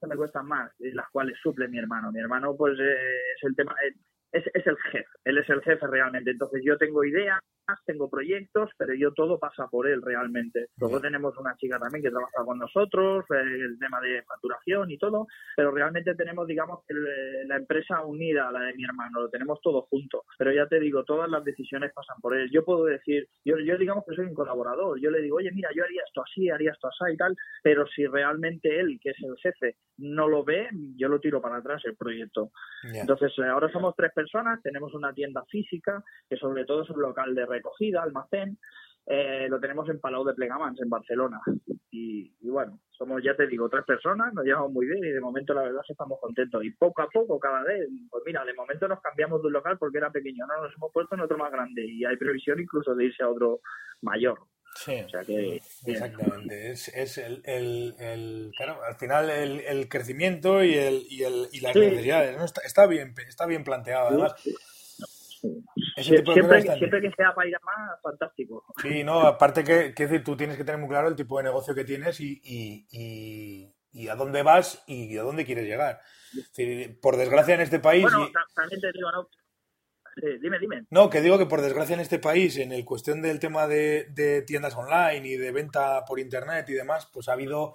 que 0.00 0.06
me 0.06 0.14
cuestan 0.14 0.46
más, 0.46 0.70
las 0.78 1.10
cuales 1.10 1.36
suple 1.42 1.66
mi 1.66 1.76
hermano. 1.76 2.12
Mi 2.12 2.20
hermano, 2.20 2.54
pues, 2.56 2.78
eh, 2.78 3.32
es 3.36 3.42
el 3.42 3.56
tema, 3.56 3.74
eh, 3.84 3.96
es, 4.30 4.44
es 4.54 4.64
el 4.64 4.76
jefe, 4.92 5.08
él 5.24 5.38
es 5.38 5.50
el 5.50 5.60
jefe 5.60 5.88
realmente. 5.88 6.30
Entonces 6.30 6.62
yo 6.64 6.78
tengo 6.78 7.02
ideas, 7.02 7.40
tengo 7.84 8.08
proyectos, 8.08 8.70
pero 8.78 8.94
yo 8.94 9.12
todo 9.12 9.38
pasa 9.38 9.66
por 9.68 9.88
él 9.88 10.02
realmente. 10.02 10.68
Luego 10.78 11.00
tenemos 11.00 11.36
una 11.38 11.56
chica 11.56 11.78
también 11.78 12.02
que 12.02 12.10
trabaja 12.10 12.44
con 12.44 12.58
nosotros, 12.58 13.24
eh, 13.30 13.40
el 13.40 13.78
tema 13.78 14.00
de 14.00 14.22
facturación 14.22 14.90
y 14.90 14.98
todo, 14.98 15.26
pero 15.56 15.70
realmente 15.70 16.14
tenemos, 16.14 16.46
digamos, 16.46 16.80
la 16.88 17.56
empresa 17.56 18.04
unida 18.04 18.48
a 18.48 18.52
la 18.52 18.60
de 18.60 18.74
mi 18.74 18.84
hermano, 18.84 19.22
lo 19.22 19.28
tenemos 19.28 19.60
todo 19.60 19.82
junto. 19.82 20.24
Pero 20.38 20.52
ya 20.52 20.66
te 20.66 20.80
digo, 20.80 21.04
todas 21.04 21.30
las 21.30 21.44
decisiones 21.44 21.92
pasan 21.92 22.16
por 22.20 22.36
él. 22.36 22.50
Yo 22.50 22.64
puedo 22.64 22.84
decir, 22.84 23.28
yo, 23.44 23.58
yo 23.58 23.76
digamos 23.78 24.04
que 24.04 24.14
soy 24.14 24.26
un 24.26 24.34
colaborador, 24.34 25.00
yo 25.00 25.10
le 25.10 25.22
digo, 25.22 25.36
oye, 25.36 25.50
mira, 25.52 25.70
yo 25.74 25.84
haría 25.84 26.02
esto 26.06 26.22
así, 26.22 26.50
haría 26.50 26.72
esto 26.72 26.88
así 26.88 26.96
y 27.12 27.16
tal, 27.16 27.36
pero 27.62 27.86
si 27.86 28.06
realmente 28.06 28.80
él, 28.80 28.98
que 29.00 29.10
es 29.10 29.16
el 29.22 29.36
jefe, 29.38 29.76
no 29.98 30.28
lo 30.28 30.44
ve, 30.44 30.68
yo 30.96 31.08
lo 31.08 31.20
tiro 31.20 31.40
para 31.40 31.56
atrás 31.56 31.82
el 31.84 31.96
proyecto. 31.96 32.50
Entonces, 32.82 33.32
eh, 33.38 33.46
ahora 33.46 33.70
somos 33.70 33.94
tres 33.96 34.12
personas, 34.12 34.62
tenemos 34.62 34.94
una 34.94 35.12
tienda 35.12 35.44
física, 35.50 36.02
que 36.28 36.36
sobre 36.36 36.64
todo 36.64 36.82
es 36.82 36.90
un 36.90 37.00
local 37.00 37.34
de 37.34 37.46
recogida, 37.56 38.02
almacén, 38.02 38.58
eh, 39.06 39.46
lo 39.48 39.60
tenemos 39.60 39.88
en 39.88 40.00
Palau 40.00 40.24
de 40.24 40.34
Plegamans, 40.34 40.80
en 40.80 40.90
Barcelona. 40.90 41.40
Y, 41.90 42.30
bueno, 42.42 42.80
somos, 42.90 43.22
ya 43.22 43.36
te 43.36 43.46
digo, 43.46 43.68
tres 43.68 43.84
personas, 43.84 44.34
nos 44.34 44.44
llevamos 44.44 44.72
muy 44.72 44.86
bien 44.86 44.98
y 44.98 45.10
de 45.10 45.20
momento 45.20 45.54
la 45.54 45.62
verdad 45.62 45.80
es 45.80 45.86
que 45.86 45.92
estamos 45.92 46.18
contentos. 46.20 46.64
Y 46.64 46.70
poco 46.72 47.02
a 47.02 47.08
poco, 47.08 47.38
cada 47.38 47.62
vez, 47.62 47.88
pues 48.10 48.22
mira, 48.26 48.44
de 48.44 48.52
momento 48.52 48.88
nos 48.88 49.00
cambiamos 49.00 49.40
de 49.40 49.46
un 49.46 49.52
local 49.52 49.78
porque 49.78 49.98
era 49.98 50.10
pequeño, 50.10 50.44
ahora 50.44 50.66
nos 50.66 50.76
hemos 50.76 50.92
puesto 50.92 51.14
en 51.14 51.20
otro 51.22 51.38
más 51.38 51.52
grande 51.52 51.84
y 51.86 52.04
hay 52.04 52.16
previsión 52.16 52.60
incluso 52.60 52.94
de 52.94 53.04
irse 53.04 53.22
a 53.22 53.30
otro 53.30 53.60
mayor. 54.02 54.40
Sí, 54.74 54.92
o 55.06 55.08
sea 55.08 55.24
que, 55.24 55.62
exactamente. 55.86 56.70
Es, 56.70 56.88
es 56.88 57.16
el, 57.16 57.40
el, 57.46 57.94
el, 57.98 58.50
claro, 58.56 58.82
al 58.84 58.96
final 58.96 59.30
el, 59.30 59.60
el 59.60 59.88
crecimiento 59.88 60.62
y, 60.62 60.74
el, 60.74 61.06
y, 61.08 61.22
el, 61.22 61.48
y 61.50 61.60
las 61.60 61.74
necesidades. 61.74 62.36
¿no? 62.36 62.44
Está, 62.44 62.60
está, 62.60 62.86
bien, 62.86 63.14
está 63.26 63.46
bien 63.46 63.64
planteado, 63.64 64.08
además. 64.08 64.34
Siempre, 66.02 66.62
siempre 66.62 67.00
que 67.00 67.10
sea 67.12 67.34
para 67.34 67.48
ir 67.48 67.56
a 67.56 67.60
más, 67.60 68.00
fantástico. 68.02 68.64
Sí, 68.80 69.02
no, 69.04 69.20
aparte 69.20 69.64
que, 69.64 69.94
que 69.94 70.06
decir, 70.06 70.24
tú 70.24 70.36
tienes 70.36 70.56
que 70.56 70.64
tener 70.64 70.80
muy 70.80 70.88
claro 70.88 71.08
el 71.08 71.16
tipo 71.16 71.38
de 71.38 71.44
negocio 71.44 71.74
que 71.74 71.84
tienes 71.84 72.20
y, 72.20 72.40
y, 72.42 73.74
y, 73.92 74.08
a 74.08 74.14
dónde 74.14 74.42
vas 74.42 74.82
y 74.86 75.16
a 75.16 75.22
dónde 75.22 75.44
quieres 75.44 75.64
llegar. 75.64 76.00
por 77.00 77.16
desgracia 77.16 77.54
en 77.54 77.62
este 77.62 77.78
país... 77.78 78.02
Bueno, 78.02 78.28
también 78.54 78.80
te 78.80 78.92
digo, 78.92 79.10
¿no? 79.10 79.28
dime, 80.40 80.58
dime. 80.58 80.86
No, 80.90 81.10
que 81.10 81.20
digo 81.20 81.38
que 81.38 81.46
por 81.46 81.60
desgracia 81.60 81.94
en 81.94 82.00
este 82.00 82.18
país, 82.18 82.56
en 82.56 82.72
el 82.72 82.84
cuestión 82.84 83.20
del 83.20 83.38
tema 83.38 83.66
de, 83.66 84.06
de 84.10 84.42
tiendas 84.42 84.74
online 84.74 85.26
y 85.28 85.36
de 85.36 85.52
venta 85.52 86.04
por 86.06 86.18
internet 86.18 86.68
y 86.68 86.74
demás, 86.74 87.08
pues 87.12 87.28
ha 87.28 87.32
habido 87.32 87.74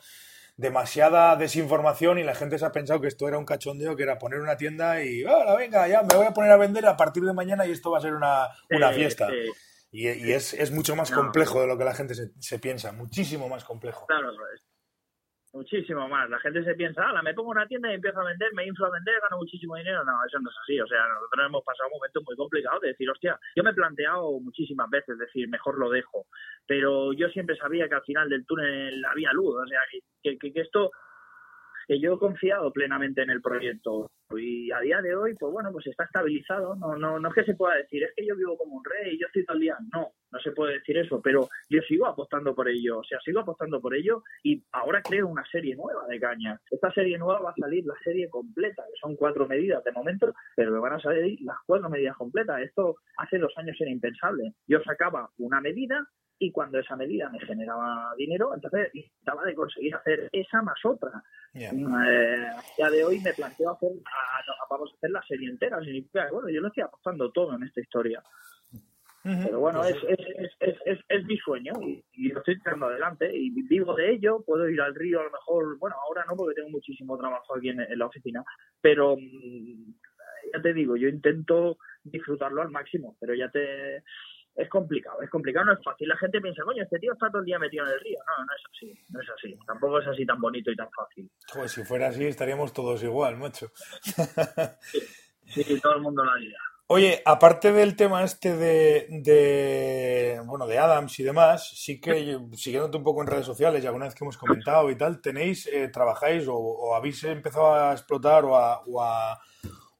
demasiada 0.61 1.35
desinformación 1.35 2.19
y 2.19 2.23
la 2.23 2.35
gente 2.35 2.59
se 2.59 2.65
ha 2.65 2.71
pensado 2.71 3.01
que 3.01 3.07
esto 3.07 3.27
era 3.27 3.39
un 3.39 3.45
cachondeo, 3.45 3.95
que 3.95 4.03
era 4.03 4.19
poner 4.19 4.39
una 4.39 4.57
tienda 4.57 5.03
y, 5.03 5.23
ahora 5.23 5.55
venga, 5.55 5.87
ya 5.87 6.03
me 6.03 6.15
voy 6.15 6.27
a 6.27 6.33
poner 6.33 6.51
a 6.51 6.57
vender 6.57 6.85
a 6.85 6.95
partir 6.95 7.23
de 7.23 7.33
mañana 7.33 7.65
y 7.65 7.71
esto 7.71 7.89
va 7.89 7.97
a 7.97 8.01
ser 8.01 8.13
una, 8.13 8.47
una 8.69 8.93
fiesta. 8.93 9.27
Y, 9.91 10.07
y 10.07 10.31
es, 10.31 10.53
es, 10.53 10.71
mucho 10.71 10.95
más 10.95 11.11
complejo 11.11 11.59
de 11.61 11.67
lo 11.67 11.77
que 11.77 11.83
la 11.83 11.95
gente 11.95 12.13
se, 12.13 12.31
se 12.39 12.59
piensa, 12.59 12.91
muchísimo 12.91 13.49
más 13.49 13.65
complejo. 13.65 14.05
Claro, 14.05 14.31
Muchísimo 15.53 16.07
más. 16.07 16.29
La 16.29 16.39
gente 16.39 16.63
se 16.63 16.75
piensa, 16.75 17.03
ah, 17.09 17.21
me 17.21 17.33
pongo 17.33 17.49
una 17.49 17.67
tienda 17.67 17.91
y 17.91 17.95
empiezo 17.95 18.21
a 18.21 18.23
vender, 18.23 18.53
me 18.53 18.65
inflo 18.65 18.85
a 18.85 18.91
vender, 18.91 19.19
gano 19.21 19.37
muchísimo 19.37 19.75
dinero. 19.75 20.03
No, 20.05 20.13
eso 20.25 20.39
no 20.39 20.49
es 20.49 20.55
así. 20.63 20.79
O 20.79 20.87
sea, 20.87 21.05
nosotros 21.09 21.45
hemos 21.45 21.63
pasado 21.65 21.89
un 21.89 21.97
momento 21.97 22.21
muy 22.25 22.35
complicado 22.37 22.79
de 22.79 22.89
decir, 22.89 23.09
hostia, 23.09 23.37
yo 23.55 23.63
me 23.63 23.71
he 23.71 23.73
planteado 23.73 24.39
muchísimas 24.39 24.89
veces 24.89 25.17
decir, 25.17 25.49
mejor 25.49 25.77
lo 25.77 25.89
dejo. 25.89 26.25
Pero 26.65 27.11
yo 27.11 27.27
siempre 27.29 27.57
sabía 27.57 27.89
que 27.89 27.95
al 27.95 28.03
final 28.03 28.29
del 28.29 28.45
túnel 28.45 29.03
había 29.03 29.33
luz. 29.33 29.57
O 29.61 29.67
sea, 29.67 29.81
que, 30.23 30.37
que, 30.37 30.53
que 30.53 30.61
esto 30.61 30.91
que 31.91 31.99
yo 31.99 32.13
he 32.13 32.19
confiado 32.19 32.71
plenamente 32.71 33.21
en 33.21 33.31
el 33.31 33.41
proyecto 33.41 34.09
y 34.37 34.71
a 34.71 34.79
día 34.79 35.01
de 35.01 35.13
hoy, 35.13 35.35
pues 35.37 35.51
bueno, 35.51 35.73
pues 35.73 35.87
está 35.87 36.05
estabilizado. 36.05 36.73
No, 36.77 36.95
no, 36.95 37.19
no 37.19 37.27
es 37.27 37.35
que 37.35 37.43
se 37.43 37.55
pueda 37.55 37.75
decir, 37.75 38.01
es 38.03 38.13
que 38.15 38.25
yo 38.25 38.33
vivo 38.37 38.57
como 38.57 38.77
un 38.77 38.85
rey 38.85 39.15
y 39.15 39.19
yo 39.19 39.27
estoy 39.27 39.43
todo 39.43 39.57
el 39.57 39.63
día. 39.63 39.77
No, 39.93 40.07
no 40.31 40.39
se 40.39 40.53
puede 40.53 40.75
decir 40.75 40.97
eso, 40.97 41.21
pero 41.21 41.49
yo 41.69 41.81
sigo 41.81 42.07
apostando 42.07 42.55
por 42.55 42.69
ello. 42.69 42.99
O 42.99 43.03
sea, 43.03 43.19
sigo 43.19 43.41
apostando 43.41 43.81
por 43.81 43.93
ello 43.93 44.23
y 44.41 44.63
ahora 44.71 45.01
creo 45.01 45.27
una 45.27 45.43
serie 45.51 45.75
nueva 45.75 46.07
de 46.07 46.17
caña. 46.17 46.57
Esta 46.71 46.93
serie 46.93 47.17
nueva 47.17 47.41
va 47.41 47.49
a 47.49 47.55
salir 47.59 47.85
la 47.85 47.95
serie 48.05 48.29
completa, 48.29 48.83
que 48.83 48.97
son 49.01 49.17
cuatro 49.17 49.45
medidas 49.45 49.83
de 49.83 49.91
momento, 49.91 50.33
pero 50.55 50.71
me 50.71 50.79
van 50.79 50.93
a 50.93 51.01
salir 51.01 51.41
las 51.41 51.57
cuatro 51.65 51.89
medidas 51.89 52.15
completas. 52.15 52.61
Esto 52.61 52.95
hace 53.17 53.37
dos 53.37 53.51
años 53.57 53.75
era 53.81 53.91
impensable. 53.91 54.53
Yo 54.65 54.81
sacaba 54.81 55.29
una 55.39 55.59
medida 55.59 56.07
y 56.41 56.51
cuando 56.51 56.79
esa 56.79 56.95
medida 56.95 57.29
me 57.29 57.39
generaba 57.39 58.15
dinero, 58.17 58.55
entonces 58.55 58.89
necesitaba 58.95 59.43
de 59.45 59.53
conseguir 59.53 59.93
hacer 59.93 60.27
esa 60.31 60.63
más 60.63 60.83
otra. 60.83 61.23
Mm, 61.53 62.03
eh, 62.07 62.47
ya 62.79 62.89
de 62.89 63.03
hoy 63.03 63.19
me 63.19 63.31
planteo 63.33 63.69
hacer, 63.69 63.91
vamos 64.67 64.91
a 64.91 64.95
hacer 64.95 65.11
la 65.11 65.21
serie 65.21 65.49
entera, 65.49 65.79
significa 65.81 66.27
bueno, 66.31 66.49
yo 66.49 66.59
lo 66.61 66.69
estoy 66.69 66.81
apostando 66.81 67.31
todo 67.31 67.55
en 67.55 67.63
esta 67.63 67.79
historia. 67.79 68.23
Pero 69.23 69.59
bueno, 69.59 69.81
pues 69.81 69.97
es, 70.09 70.19
es, 70.35 70.51
es, 70.59 70.77
es, 70.83 70.99
es 71.07 71.25
mi 71.25 71.37
sueño 71.37 71.73
y, 71.79 72.29
lo 72.29 72.39
estoy 72.39 72.57
tirando 72.57 72.87
adelante 72.87 73.29
y 73.31 73.51
vivo 73.51 73.93
de 73.93 74.13
ello. 74.13 74.41
Puedo 74.43 74.67
ir 74.67 74.81
al 74.81 74.95
río 74.95 75.19
a 75.19 75.25
lo 75.25 75.29
mejor, 75.29 75.77
bueno, 75.77 75.95
ahora 76.07 76.25
no 76.27 76.35
porque 76.35 76.55
tengo 76.55 76.69
muchísimo 76.69 77.15
trabajo 77.19 77.55
aquí 77.55 77.69
en, 77.69 77.81
en 77.81 77.99
la 77.99 78.07
oficina, 78.07 78.43
pero 78.81 79.15
mm, 79.15 79.93
ya 80.55 80.61
te 80.63 80.73
digo, 80.73 80.97
yo 80.97 81.07
intento 81.07 81.77
disfrutarlo 82.03 82.63
al 82.63 82.71
máximo, 82.71 83.15
pero 83.19 83.35
ya 83.35 83.47
te 83.51 84.03
es 84.55 84.69
complicado, 84.69 85.21
es 85.21 85.29
complicado, 85.29 85.65
no 85.65 85.73
es 85.73 85.83
fácil. 85.83 86.07
La 86.07 86.17
gente 86.17 86.41
piensa, 86.41 86.63
coño, 86.63 86.83
este 86.83 86.99
tío 86.99 87.13
está 87.13 87.29
todo 87.29 87.39
el 87.39 87.45
día 87.45 87.57
metido 87.57 87.85
en 87.85 87.93
el 87.93 87.99
río. 87.99 88.19
No, 88.25 88.45
no 88.45 88.53
es 88.53 88.61
así, 88.69 89.05
no 89.09 89.21
es 89.21 89.29
así. 89.29 89.57
Tampoco 89.65 89.99
es 89.99 90.07
así 90.07 90.25
tan 90.25 90.39
bonito 90.39 90.71
y 90.71 90.75
tan 90.75 90.89
fácil. 90.91 91.29
Pues 91.53 91.71
si 91.71 91.83
fuera 91.83 92.07
así, 92.07 92.25
estaríamos 92.25 92.73
todos 92.73 93.01
igual, 93.03 93.37
macho. 93.37 93.71
sí, 95.45 95.79
todo 95.81 95.95
el 95.95 96.01
mundo 96.01 96.23
lo 96.23 96.31
haría. 96.31 96.57
Oye, 96.87 97.21
aparte 97.23 97.71
del 97.71 97.95
tema 97.95 98.21
este 98.21 98.57
de, 98.57 99.07
de, 99.09 100.41
bueno 100.45 100.67
de 100.67 100.77
Adams 100.77 101.17
y 101.21 101.23
demás, 101.23 101.71
sí 101.73 102.01
que 102.01 102.37
siguiéndote 102.53 102.97
un 102.97 103.03
poco 103.05 103.21
en 103.21 103.27
redes 103.27 103.45
sociales 103.45 103.81
y 103.81 103.87
alguna 103.87 104.07
vez 104.07 104.13
que 104.13 104.25
hemos 104.25 104.35
comentado 104.35 104.91
y 104.91 104.97
tal, 104.97 105.21
tenéis, 105.21 105.67
eh, 105.67 105.87
trabajáis 105.87 106.45
o, 106.49 106.93
habéis 106.93 107.23
empezado 107.23 107.73
a 107.73 107.93
explotar 107.93 108.43
o 108.43 108.57
a, 108.57 108.81
o 108.85 109.01
a 109.01 109.39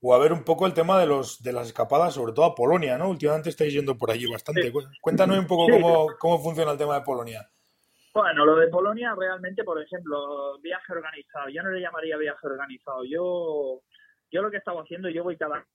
ver 0.02 0.34
un 0.34 0.44
poco 0.44 0.66
el 0.66 0.74
tema 0.74 1.00
de 1.00 1.06
los 1.06 1.42
de 1.42 1.54
las 1.54 1.68
escapadas, 1.68 2.14
sobre 2.14 2.34
todo 2.34 2.46
a 2.46 2.56
Polonia, 2.56 2.98
¿no? 2.98 3.10
Últimamente 3.10 3.50
estáis 3.50 3.74
yendo 3.74 3.98
por 3.98 4.12
allí 4.12 4.26
bastante. 4.30 4.72
Cuéntanos 5.00 5.38
un 5.38 5.48
poco 5.48 5.68
cómo, 5.72 6.08
cómo 6.20 6.40
funciona 6.40 6.72
el 6.72 6.78
tema 6.78 6.96
de 6.96 7.02
Polonia. 7.02 7.50
Bueno, 8.14 8.46
lo 8.46 8.56
de 8.58 8.68
Polonia 8.68 9.16
realmente, 9.18 9.64
por 9.64 9.82
ejemplo, 9.82 10.60
viaje 10.60 10.92
organizado. 10.92 11.48
Yo 11.50 11.64
no 11.64 11.70
le 11.70 11.80
llamaría 11.80 12.18
viaje 12.18 12.46
organizado. 12.46 13.06
Yo, 13.06 13.82
yo 14.30 14.42
lo 14.42 14.50
que 14.50 14.58
he 14.58 14.60
estado 14.60 14.82
haciendo, 14.82 15.08
yo 15.10 15.24
voy 15.24 15.38
cada 15.38 15.66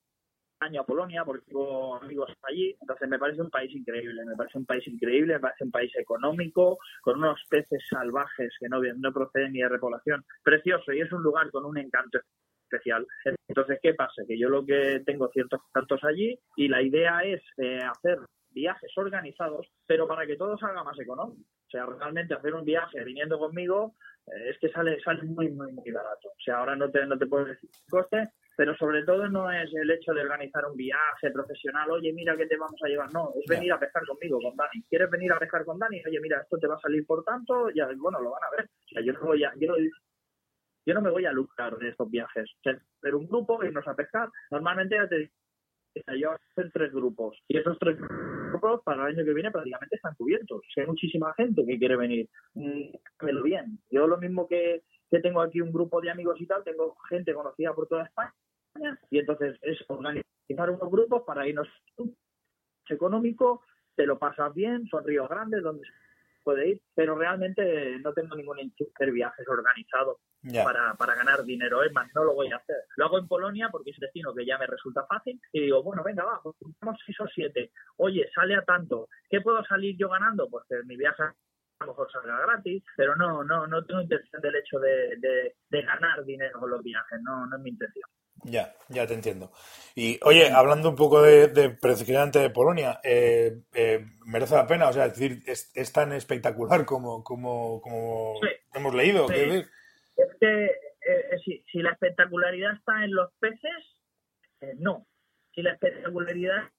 año 0.60 0.80
a 0.80 0.86
Polonia 0.86 1.24
porque 1.24 1.46
tengo 1.46 1.96
amigos 1.96 2.30
allí, 2.42 2.76
entonces 2.80 3.08
me 3.08 3.18
parece 3.18 3.42
un 3.42 3.50
país 3.50 3.74
increíble, 3.74 4.24
me 4.24 4.36
parece 4.36 4.58
un 4.58 4.66
país 4.66 4.86
increíble, 4.86 5.34
me 5.34 5.40
parece 5.40 5.64
un 5.64 5.70
país 5.70 5.92
económico, 5.96 6.78
con 7.02 7.18
unos 7.18 7.40
peces 7.48 7.82
salvajes 7.88 8.54
que 8.58 8.68
no, 8.68 8.80
no 8.80 9.12
proceden 9.12 9.52
ni 9.52 9.60
de 9.60 9.68
repoblación, 9.68 10.24
precioso 10.42 10.92
y 10.92 11.00
es 11.00 11.12
un 11.12 11.22
lugar 11.22 11.50
con 11.50 11.64
un 11.64 11.76
encanto 11.76 12.20
especial. 12.66 13.06
Entonces, 13.48 13.78
¿qué 13.82 13.94
pasa? 13.94 14.22
Que 14.26 14.38
yo 14.38 14.48
lo 14.48 14.64
que 14.64 15.02
tengo 15.04 15.28
ciertos 15.28 15.60
contactos 15.62 16.04
allí 16.04 16.38
y 16.56 16.68
la 16.68 16.82
idea 16.82 17.20
es 17.20 17.42
eh, 17.58 17.78
hacer 17.78 18.18
viajes 18.50 18.90
organizados, 18.96 19.66
pero 19.86 20.08
para 20.08 20.26
que 20.26 20.36
todo 20.36 20.56
salga 20.58 20.82
más 20.82 20.98
económico. 20.98 21.42
O 21.42 21.70
sea, 21.70 21.84
realmente 21.86 22.34
hacer 22.34 22.54
un 22.54 22.64
viaje 22.64 23.04
viniendo 23.04 23.38
conmigo 23.38 23.94
eh, 24.26 24.50
es 24.50 24.58
que 24.58 24.70
sale, 24.70 25.00
sale 25.02 25.22
muy, 25.24 25.50
muy, 25.50 25.72
muy 25.72 25.90
barato. 25.90 26.28
O 26.28 26.42
sea, 26.42 26.58
ahora 26.58 26.76
no 26.76 26.90
te, 26.90 27.04
no 27.06 27.18
te 27.18 27.26
puedo 27.26 27.44
decir 27.44 27.68
coste, 27.90 28.24
pero 28.56 28.74
sobre 28.76 29.04
todo 29.04 29.28
no 29.28 29.50
es 29.50 29.70
el 29.74 29.90
hecho 29.90 30.12
de 30.14 30.22
organizar 30.22 30.64
un 30.64 30.76
viaje 30.76 31.30
profesional, 31.30 31.90
oye, 31.90 32.12
mira 32.12 32.36
qué 32.36 32.46
te 32.46 32.56
vamos 32.56 32.80
a 32.82 32.88
llevar, 32.88 33.12
no, 33.12 33.32
es 33.38 33.46
venir 33.46 33.72
a 33.72 33.78
pescar 33.78 34.04
conmigo, 34.06 34.40
con 34.40 34.56
Dani. 34.56 34.82
¿Quieres 34.88 35.10
venir 35.10 35.32
a 35.32 35.38
pescar 35.38 35.64
con 35.64 35.78
Dani? 35.78 36.02
Oye, 36.06 36.20
mira, 36.20 36.40
esto 36.40 36.56
te 36.56 36.66
va 36.66 36.76
a 36.76 36.80
salir 36.80 37.04
por 37.06 37.22
tanto, 37.22 37.68
ya, 37.70 37.88
bueno, 37.96 38.20
lo 38.20 38.30
van 38.30 38.44
a 38.44 38.56
ver. 38.56 38.64
O 38.66 38.88
sea, 38.88 39.02
yo 39.02 39.12
no 39.12 39.20
voy 39.20 39.44
a, 39.44 39.52
yo 39.56 39.74
yo 40.86 40.94
no 40.94 41.02
me 41.02 41.10
voy 41.10 41.26
a 41.26 41.32
lucrar 41.32 41.76
de 41.76 41.88
estos 41.88 42.10
viajes. 42.10 42.48
Pero 43.00 43.18
un 43.18 43.26
grupo, 43.26 43.62
irnos 43.64 43.86
a 43.86 43.94
pescar, 43.94 44.30
normalmente 44.50 44.96
ya 44.96 45.08
te 45.08 45.30
yo 46.18 46.32
hacer 46.32 46.70
tres 46.72 46.92
grupos 46.92 47.38
y 47.48 47.56
esos 47.56 47.78
tres 47.78 47.96
grupos 47.98 48.82
para 48.84 49.08
el 49.08 49.16
año 49.16 49.24
que 49.24 49.34
viene 49.34 49.50
prácticamente 49.50 49.96
están 49.96 50.14
cubiertos. 50.14 50.62
Si 50.72 50.80
hay 50.80 50.86
muchísima 50.86 51.32
gente 51.34 51.64
que 51.64 51.78
quiere 51.78 51.96
venir, 51.96 52.28
lo 52.54 53.42
bien. 53.42 53.78
Yo 53.90 54.06
lo 54.06 54.18
mismo 54.18 54.46
que, 54.46 54.82
tengo 55.22 55.40
aquí 55.40 55.60
un 55.60 55.72
grupo 55.72 56.00
de 56.00 56.10
amigos 56.10 56.38
y 56.40 56.46
tal, 56.46 56.62
tengo 56.62 56.94
gente 57.08 57.32
conocida 57.32 57.74
por 57.74 57.88
toda 57.88 58.04
España 58.04 58.34
y 59.10 59.18
entonces 59.18 59.58
es 59.62 59.78
organizar 59.88 60.70
unos 60.70 60.90
grupos 60.90 61.22
para 61.26 61.48
irnos 61.48 61.68
económico, 62.88 63.62
te 63.94 64.04
lo 64.04 64.18
pasas 64.18 64.52
bien, 64.52 64.86
son 64.88 65.04
ríos 65.04 65.28
grandes 65.28 65.62
donde 65.62 65.88
puede 66.44 66.68
ir, 66.68 66.82
pero 66.94 67.16
realmente 67.16 67.98
no 68.00 68.12
tengo 68.12 68.36
ningún 68.36 68.58
hacer 68.60 69.10
viajes 69.10 69.48
organizados 69.48 70.18
para, 70.52 70.94
para 70.94 71.14
ganar 71.14 71.44
dinero. 71.44 71.82
Es 71.82 71.92
más, 71.92 72.08
no 72.14 72.24
lo 72.24 72.34
voy 72.34 72.50
a 72.52 72.56
hacer. 72.56 72.76
Lo 72.96 73.06
hago 73.06 73.18
en 73.18 73.28
Polonia 73.28 73.68
porque 73.70 73.90
es 73.90 73.98
destino 73.98 74.34
que 74.34 74.46
ya 74.46 74.58
me 74.58 74.66
resulta 74.66 75.06
fácil 75.06 75.40
y 75.52 75.62
digo, 75.62 75.82
bueno, 75.82 76.02
venga, 76.04 76.24
va, 76.24 76.40
pues 76.42 76.56
juntamos 76.60 77.00
seis 77.04 77.20
o 77.20 77.26
siete. 77.34 77.72
Oye, 77.96 78.28
sale 78.34 78.56
a 78.56 78.62
tanto. 78.62 79.08
¿Qué 79.28 79.40
puedo 79.40 79.64
salir 79.64 79.96
yo 79.98 80.08
ganando? 80.08 80.48
Pues 80.48 80.64
que 80.68 80.76
mi 80.84 80.96
viaje 80.96 81.22
a 81.22 81.84
lo 81.84 81.92
mejor 81.92 82.10
salga 82.10 82.40
gratis, 82.40 82.82
pero 82.96 83.14
no, 83.16 83.44
no, 83.44 83.66
no 83.66 83.84
tengo 83.84 84.00
intención 84.00 84.40
del 84.40 84.56
hecho 84.56 84.78
de, 84.78 85.16
de, 85.18 85.56
de 85.68 85.82
ganar 85.82 86.24
dinero 86.24 86.58
con 86.58 86.70
los 86.70 86.82
viajes, 86.82 87.20
no, 87.22 87.46
no 87.46 87.56
es 87.56 87.62
mi 87.62 87.70
intención. 87.70 88.08
Ya, 88.44 88.74
ya 88.88 89.06
te 89.06 89.14
entiendo. 89.14 89.50
Y 89.94 90.18
oye, 90.22 90.50
hablando 90.50 90.88
un 90.88 90.96
poco 90.96 91.22
de, 91.22 91.48
de 91.48 91.70
precisamente 91.70 92.38
de 92.38 92.50
Polonia, 92.50 93.00
eh, 93.02 93.62
eh, 93.74 94.06
merece 94.24 94.54
la 94.54 94.66
pena, 94.66 94.88
o 94.88 94.92
sea, 94.92 95.06
es 95.06 95.18
decir, 95.18 95.42
es, 95.46 95.72
es 95.74 95.92
tan 95.92 96.12
espectacular 96.12 96.84
como, 96.84 97.24
como, 97.24 97.80
como 97.80 98.34
hemos 98.72 98.94
leído. 98.94 99.26
Es 100.16 100.28
que 100.40 100.64
eh, 100.64 101.38
si, 101.44 101.62
si, 101.70 101.82
la 101.82 101.90
espectacularidad 101.92 102.74
está 102.74 103.04
en 103.04 103.14
los 103.14 103.32
peces, 103.38 103.84
no. 104.78 105.06
Si 105.54 105.62
la 105.62 105.72
espectacularidad 105.72 106.70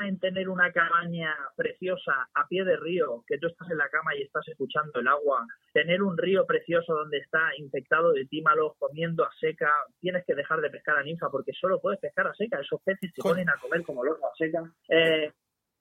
en 0.00 0.18
tener 0.18 0.48
una 0.48 0.72
cabaña 0.72 1.34
preciosa 1.56 2.28
a 2.34 2.46
pie 2.48 2.64
de 2.64 2.76
río, 2.76 3.24
que 3.26 3.38
tú 3.38 3.48
estás 3.48 3.70
en 3.70 3.78
la 3.78 3.88
cama 3.88 4.14
y 4.14 4.22
estás 4.22 4.46
escuchando 4.48 5.00
el 5.00 5.08
agua, 5.08 5.46
tener 5.72 6.02
un 6.02 6.16
río 6.16 6.46
precioso 6.46 6.94
donde 6.94 7.18
está 7.18 7.50
infectado 7.58 8.12
de 8.12 8.26
tímalos, 8.26 8.72
comiendo 8.78 9.24
a 9.24 9.30
seca, 9.38 9.70
tienes 10.00 10.24
que 10.24 10.34
dejar 10.34 10.60
de 10.60 10.70
pescar 10.70 10.98
a 10.98 11.02
ninfa 11.02 11.28
porque 11.30 11.52
solo 11.52 11.80
puedes 11.80 12.00
pescar 12.00 12.26
a 12.26 12.34
seca, 12.34 12.60
esos 12.60 12.80
peces 12.82 13.10
se 13.14 13.22
ponen 13.22 13.48
a 13.48 13.56
comer 13.60 13.82
como 13.82 14.04
los 14.04 14.16
a 14.22 14.34
seca. 14.36 14.62
Eh, 14.88 15.32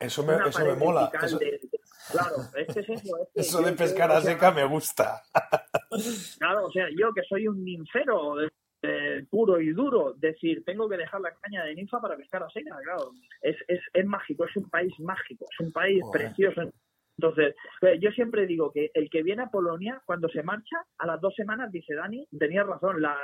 eso 0.02 0.24
me, 0.24 0.34
eso 0.48 0.66
me 0.66 0.76
mola. 0.76 1.12
Eso... 1.22 1.40
claro, 2.12 2.36
es 2.56 2.74
que 2.74 2.80
es 2.80 2.90
eso. 2.90 3.30
eso 3.34 3.62
de 3.62 3.72
pescar 3.74 4.12
a 4.12 4.22
seca 4.22 4.52
me 4.52 4.66
gusta. 4.66 5.22
claro, 6.40 6.66
o 6.66 6.72
sea, 6.72 6.88
yo 6.90 7.14
que 7.14 7.22
soy 7.24 7.48
un 7.48 7.64
ninfero, 7.64 8.36
eh, 8.82 9.26
puro 9.30 9.62
y 9.62 9.72
duro, 9.72 10.14
decir, 10.18 10.64
tengo 10.66 10.90
que 10.90 10.98
dejar 10.98 11.22
la 11.22 11.34
caña 11.36 11.64
de 11.64 11.76
ninfa 11.76 12.02
para 12.02 12.18
pescar 12.18 12.44
a 12.44 12.50
seca, 12.50 12.76
claro, 12.84 13.12
es, 13.42 13.56
es, 13.68 13.80
es 13.94 14.06
mágico, 14.06 14.46
es 14.46 14.56
un 14.58 14.70
país 14.70 14.94
mágico, 15.00 15.46
es 15.52 15.66
un 15.66 15.72
país 15.72 16.04
precioso. 16.12 16.72
Entonces, 17.18 17.56
eh, 17.82 18.00
yo 18.00 18.10
siempre 18.12 18.48
digo 18.48 18.72
que 18.72 18.90
el 18.96 19.10
que 19.10 19.22
viene 19.22 19.44
a 19.44 19.52
Polonia, 19.52 20.02
cuando 20.06 20.28
se 20.30 20.42
marcha, 20.42 20.78
a 20.98 21.06
las 21.06 21.22
dos 21.22 21.36
semanas 21.36 21.72
dice, 21.72 21.94
Dani, 21.94 22.26
tenía 22.38 22.64
razón, 22.64 23.02
la, 23.02 23.16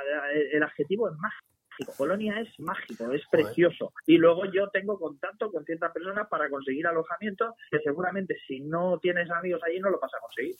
el 0.52 0.62
adjetivo 0.62 1.08
es 1.08 1.16
mágico 1.16 1.57
mágico. 1.78 1.92
Polonia 1.96 2.40
es 2.40 2.48
mágico, 2.58 3.12
es 3.12 3.22
precioso. 3.30 3.92
Y 4.06 4.16
luego 4.18 4.44
yo 4.46 4.68
tengo 4.70 4.98
contacto 4.98 5.50
con 5.50 5.64
ciertas 5.64 5.92
personas 5.92 6.28
para 6.28 6.48
conseguir 6.50 6.86
alojamiento 6.86 7.54
que 7.70 7.78
seguramente 7.80 8.36
si 8.46 8.60
no 8.60 8.98
tienes 9.00 9.30
amigos 9.30 9.60
allí 9.64 9.80
no 9.80 9.90
lo 9.90 10.00
vas 10.00 10.12
a 10.14 10.20
conseguir. 10.20 10.56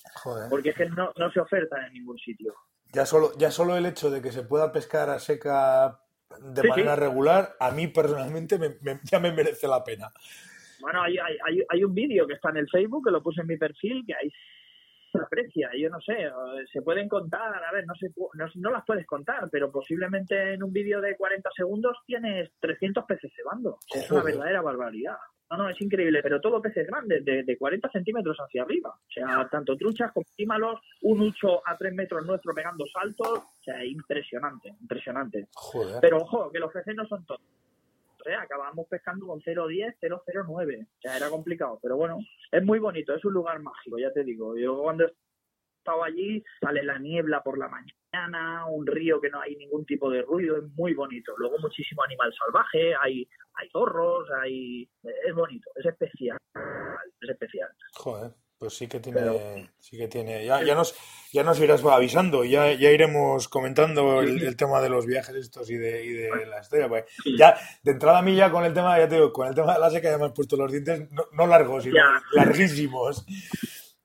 Porque 0.50 0.70
es 0.70 0.76
que 0.76 0.86
no, 0.86 1.12
no 1.16 1.30
se 1.30 1.40
oferta 1.40 1.86
en 1.86 1.92
ningún 1.94 2.18
sitio. 2.18 2.54
Ya 2.92 3.04
solo, 3.04 3.32
ya 3.36 3.50
solo 3.50 3.76
el 3.76 3.86
hecho 3.86 4.10
de 4.10 4.22
que 4.22 4.32
se 4.32 4.42
pueda 4.42 4.72
pescar 4.72 5.10
a 5.10 5.18
seca 5.18 6.00
de 6.40 6.68
manera 6.68 6.96
regular, 6.96 7.56
a 7.58 7.70
mí 7.70 7.88
personalmente 7.88 8.58
ya 9.02 9.18
me 9.18 9.32
merece 9.32 9.66
la 9.66 9.82
pena. 9.82 10.12
Bueno, 10.80 11.02
hay, 11.02 11.18
hay, 11.18 11.62
hay 11.68 11.84
un 11.84 11.92
vídeo 11.92 12.26
que 12.26 12.34
está 12.34 12.50
en 12.50 12.58
el 12.58 12.68
Facebook, 12.68 13.04
que 13.06 13.10
lo 13.10 13.22
puse 13.22 13.40
en 13.40 13.48
mi 13.48 13.56
perfil, 13.56 14.04
que 14.06 14.14
hay 14.14 14.30
se 15.10 15.18
aprecia, 15.18 15.70
yo 15.78 15.88
no 15.90 16.00
sé, 16.00 16.30
se 16.72 16.82
pueden 16.82 17.08
contar, 17.08 17.62
a 17.64 17.72
ver, 17.72 17.86
no, 17.86 17.94
sé, 17.94 18.12
no, 18.56 18.70
las 18.70 18.84
puedes 18.84 19.06
contar, 19.06 19.48
pero 19.50 19.70
posiblemente 19.70 20.54
en 20.54 20.62
un 20.62 20.72
vídeo 20.72 21.00
de 21.00 21.16
40 21.16 21.50
segundos 21.56 21.96
tienes 22.06 22.50
300 22.60 23.04
peces 23.04 23.32
cebando. 23.34 23.78
Es 23.94 24.10
una 24.10 24.22
verdadera 24.22 24.62
barbaridad. 24.62 25.16
No, 25.50 25.56
no, 25.56 25.68
es 25.70 25.80
increíble, 25.80 26.20
pero 26.22 26.40
todo 26.40 26.60
peces 26.60 26.86
grandes, 26.86 27.24
de, 27.24 27.42
de 27.42 27.56
40 27.56 27.88
centímetros 27.90 28.36
hacia 28.38 28.62
arriba. 28.62 28.90
O 28.90 29.10
sea, 29.10 29.48
tanto 29.50 29.76
truchas 29.76 30.12
como 30.12 30.26
tímalos, 30.36 30.78
un 31.02 31.22
ucho 31.22 31.66
a 31.66 31.74
3 31.76 31.94
metros 31.94 32.26
nuestro 32.26 32.52
pegando 32.52 32.84
saltos. 32.86 33.38
O 33.38 33.62
sea, 33.62 33.82
impresionante, 33.82 34.74
impresionante. 34.78 35.48
Pero 36.02 36.18
ojo, 36.18 36.50
que 36.52 36.58
los 36.58 36.70
peces 36.70 36.94
no 36.94 37.06
son 37.06 37.24
todos. 37.24 37.40
Acabamos 38.40 38.86
pescando 38.88 39.26
con 39.26 39.40
0,10, 39.40 39.96
0,09. 40.00 40.84
O 40.84 41.00
sea, 41.00 41.16
era 41.16 41.30
complicado. 41.30 41.78
Pero 41.82 41.96
bueno, 41.96 42.18
es 42.50 42.64
muy 42.64 42.78
bonito, 42.78 43.14
es 43.14 43.24
un 43.24 43.32
lugar 43.32 43.60
mágico, 43.60 43.98
ya 43.98 44.12
te 44.12 44.24
digo. 44.24 44.56
Yo 44.56 44.82
cuando 44.82 45.04
he 45.04 45.12
estado 45.78 46.04
allí, 46.04 46.42
sale 46.60 46.82
la 46.82 46.98
niebla 46.98 47.42
por 47.42 47.58
la 47.58 47.68
mañana, 47.68 48.66
un 48.66 48.86
río 48.86 49.20
que 49.20 49.30
no 49.30 49.40
hay 49.40 49.56
ningún 49.56 49.84
tipo 49.86 50.10
de 50.10 50.22
ruido, 50.22 50.58
es 50.58 50.64
muy 50.74 50.94
bonito. 50.94 51.34
Luego 51.38 51.58
muchísimo 51.58 52.02
animal 52.02 52.32
salvaje, 52.34 52.94
hay, 52.94 53.28
hay 53.54 53.68
zorros, 53.70 54.28
hay... 54.42 54.88
Es 55.02 55.34
bonito, 55.34 55.70
es 55.76 55.86
especial. 55.86 56.38
Es 57.20 57.30
especial. 57.30 57.70
Joder. 57.94 58.32
Pues 58.58 58.74
sí 58.74 58.88
que 58.88 58.98
tiene, 58.98 59.70
sí 59.78 59.96
que 59.96 60.08
tiene. 60.08 60.44
Ya, 60.44 60.64
ya 60.64 60.74
nos, 60.74 60.92
ya 61.32 61.44
nos 61.44 61.60
irás 61.60 61.84
avisando, 61.84 62.44
ya, 62.44 62.72
ya 62.72 62.90
iremos 62.90 63.46
comentando 63.46 64.20
el, 64.20 64.56
tema 64.56 64.80
de 64.80 64.88
los 64.88 65.06
viajes 65.06 65.36
estos 65.36 65.70
y 65.70 65.76
de, 65.76 66.04
y 66.04 66.12
de 66.12 66.46
la 66.46 66.58
estrella. 66.58 66.88
Pues 66.88 67.04
ya, 67.38 67.56
de 67.84 67.92
entrada 67.92 68.18
a 68.18 68.22
mí 68.22 68.34
ya 68.34 68.50
con 68.50 68.64
el 68.64 68.74
tema, 68.74 68.98
ya 68.98 69.08
te 69.08 69.14
digo, 69.14 69.32
con 69.32 69.46
el 69.46 69.54
tema 69.54 69.74
de 69.74 69.78
la 69.78 69.90
seca 69.90 70.10
ya 70.10 70.18
me 70.18 70.26
has 70.26 70.32
puesto 70.32 70.56
los 70.56 70.72
dientes, 70.72 71.08
no, 71.12 71.46
largos, 71.46 71.84
sino 71.84 71.98
larguísimos. 72.32 73.24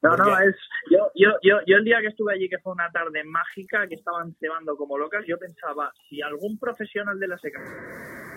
No, 0.03 0.15
no, 0.17 0.37
es, 0.37 0.55
yo, 0.91 0.99
yo, 1.15 1.29
yo, 1.41 1.57
yo 1.65 1.77
el 1.77 1.85
día 1.85 2.01
que 2.01 2.07
estuve 2.07 2.33
allí, 2.33 2.47
que 2.47 2.59
fue 2.59 2.73
una 2.73 2.91
tarde 2.91 3.23
mágica, 3.23 3.87
que 3.87 3.95
estaban 3.95 4.35
cebando 4.39 4.75
como 4.75 4.99
locas, 4.99 5.23
yo 5.25 5.39
pensaba, 5.39 5.91
si 6.09 6.21
algún 6.21 6.59
profesional 6.59 7.17
de 7.19 7.27
la 7.27 7.37
seca 7.39 7.59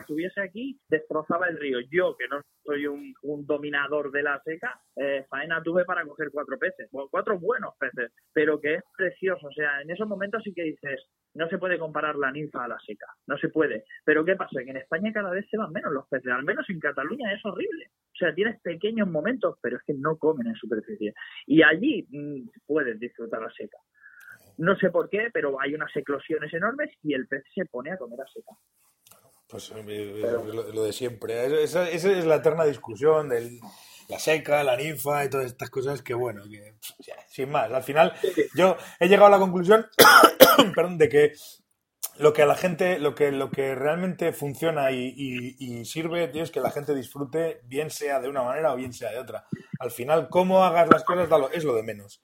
estuviese 0.07 0.41
aquí, 0.41 0.79
destrozaba 0.89 1.49
el 1.49 1.59
río. 1.59 1.81
Yo, 1.91 2.17
que 2.17 2.29
no 2.29 2.41
soy 2.65 2.87
un, 2.87 3.15
dominador 3.47 4.11
de 4.11 4.23
la 4.23 4.41
seca, 4.45 4.81
eh, 4.97 5.27
faena 5.29 5.63
tuve 5.63 5.85
para 5.85 6.05
coger 6.05 6.29
cuatro 6.33 6.59
peces, 6.59 6.89
cuatro 7.11 7.39
buenos 7.39 7.75
peces, 7.79 8.13
pero 8.33 8.61
que 8.61 8.75
es 8.75 8.83
precioso. 8.97 9.49
O 9.49 9.53
sea, 9.53 9.83
en 9.83 9.91
esos 9.91 10.09
momentos 10.09 10.43
sí 10.45 10.53
que 10.55 10.63
dices, 10.63 11.05
no 11.35 11.49
se 11.49 11.59
puede 11.59 11.79
comparar 11.79 12.17
la 12.17 12.33
ninfa 12.33 12.65
a 12.65 12.69
la 12.69 12.79
seca, 12.87 13.07
no 13.27 13.37
se 13.37 13.49
puede. 13.49 13.85
Pero 14.05 14.25
¿qué 14.25 14.37
pasa? 14.37 14.63
Que 14.65 14.71
en 14.71 14.79
España 14.79 15.13
cada 15.13 15.31
vez 15.31 15.47
se 15.51 15.59
van 15.59 15.73
menos 15.73 15.93
los 15.93 16.09
peces, 16.09 16.33
al 16.33 16.45
menos 16.45 16.69
en 16.71 16.81
Cataluña 16.81 17.33
es 17.33 17.45
horrible. 17.45 17.91
O 18.15 18.19
sea, 18.19 18.35
tienes 18.35 18.61
pequeños 18.63 19.09
momentos, 19.09 19.59
pero 19.61 19.77
es 19.77 19.83
que 19.85 19.95
no 19.95 20.17
comen 20.17 20.47
en 20.47 20.55
superficie. 20.55 21.13
Y 21.47 21.63
allí 21.63 22.07
mm, 22.09 22.49
puedes 22.67 22.99
disfrutar 22.99 23.43
la 23.43 23.51
seca. 23.51 23.77
No 24.59 24.75
sé 24.77 24.91
por 24.91 25.11
qué, 25.11 25.29
pero 25.33 25.61
hay 25.61 25.75
unas 25.75 25.95
eclosiones 25.95 26.53
enormes 26.55 26.91
y 27.03 27.13
el 27.13 27.27
pez 27.27 27.45
se 27.55 27.67
pone 27.67 27.93
a 27.93 27.99
comer 27.99 28.21
a 28.23 28.27
seca. 28.27 28.53
Pues 29.49 29.71
eh, 29.71 29.85
eh, 29.87 30.23
lo, 30.53 30.83
de 30.83 30.93
siempre. 30.93 31.63
Esa, 31.63 31.89
es 31.89 32.05
la 32.05 32.37
eterna 32.37 32.65
discusión 32.65 33.29
de 33.29 33.61
la 34.09 34.19
seca, 34.19 34.65
la 34.65 34.77
ninfa 34.77 35.25
y 35.25 35.31
todas 35.31 35.47
estas 35.47 35.71
cosas 35.71 36.03
que, 36.03 36.15
bueno, 36.15 36.43
que, 36.45 36.75
sin 37.29 37.51
más. 37.51 37.71
Al 37.71 37.83
final, 37.83 38.13
yo 38.55 38.77
he 38.99 39.09
llegado 39.09 39.27
a 39.27 39.31
la 39.31 39.39
conclusión, 39.39 39.87
perdón, 40.75 40.99
de 40.99 41.09
que 41.09 41.33
lo 42.19 42.33
que 42.33 42.43
a 42.43 42.47
la 42.47 42.57
gente, 42.57 42.99
lo 42.99 43.15
que, 43.15 43.31
lo 43.31 43.51
que 43.51 43.75
realmente 43.75 44.33
funciona 44.33 44.91
y, 44.91 45.85
sirve, 45.85 46.29
tío, 46.29 46.43
es 46.43 46.51
que 46.51 46.61
la 46.61 46.71
gente 46.71 46.95
disfrute, 46.95 47.61
bien 47.65 47.91
sea 47.91 48.21
de 48.21 48.29
una 48.29 48.43
manera 48.43 48.73
o 48.73 48.77
bien 48.77 48.93
sea 48.93 49.11
de 49.11 49.19
otra. 49.19 49.47
Al 49.79 49.91
final, 49.91 50.29
cómo 50.29 50.65
hagas 50.65 50.89
las 50.91 51.05
cosas 51.05 51.29
es 51.53 51.65
lo 51.65 51.75
de 51.75 51.83
menos. 51.83 52.23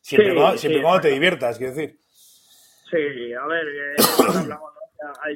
Siempre, 0.00 0.34
cuando, 0.34 1.00
te 1.00 1.08
diviertas, 1.08 1.58
quiero 1.58 1.74
decir. 1.74 1.98
Sí, 2.90 3.32
a 3.34 3.46
ver, 3.46 3.66
eh, 3.66 3.94
hablamos 4.38 4.72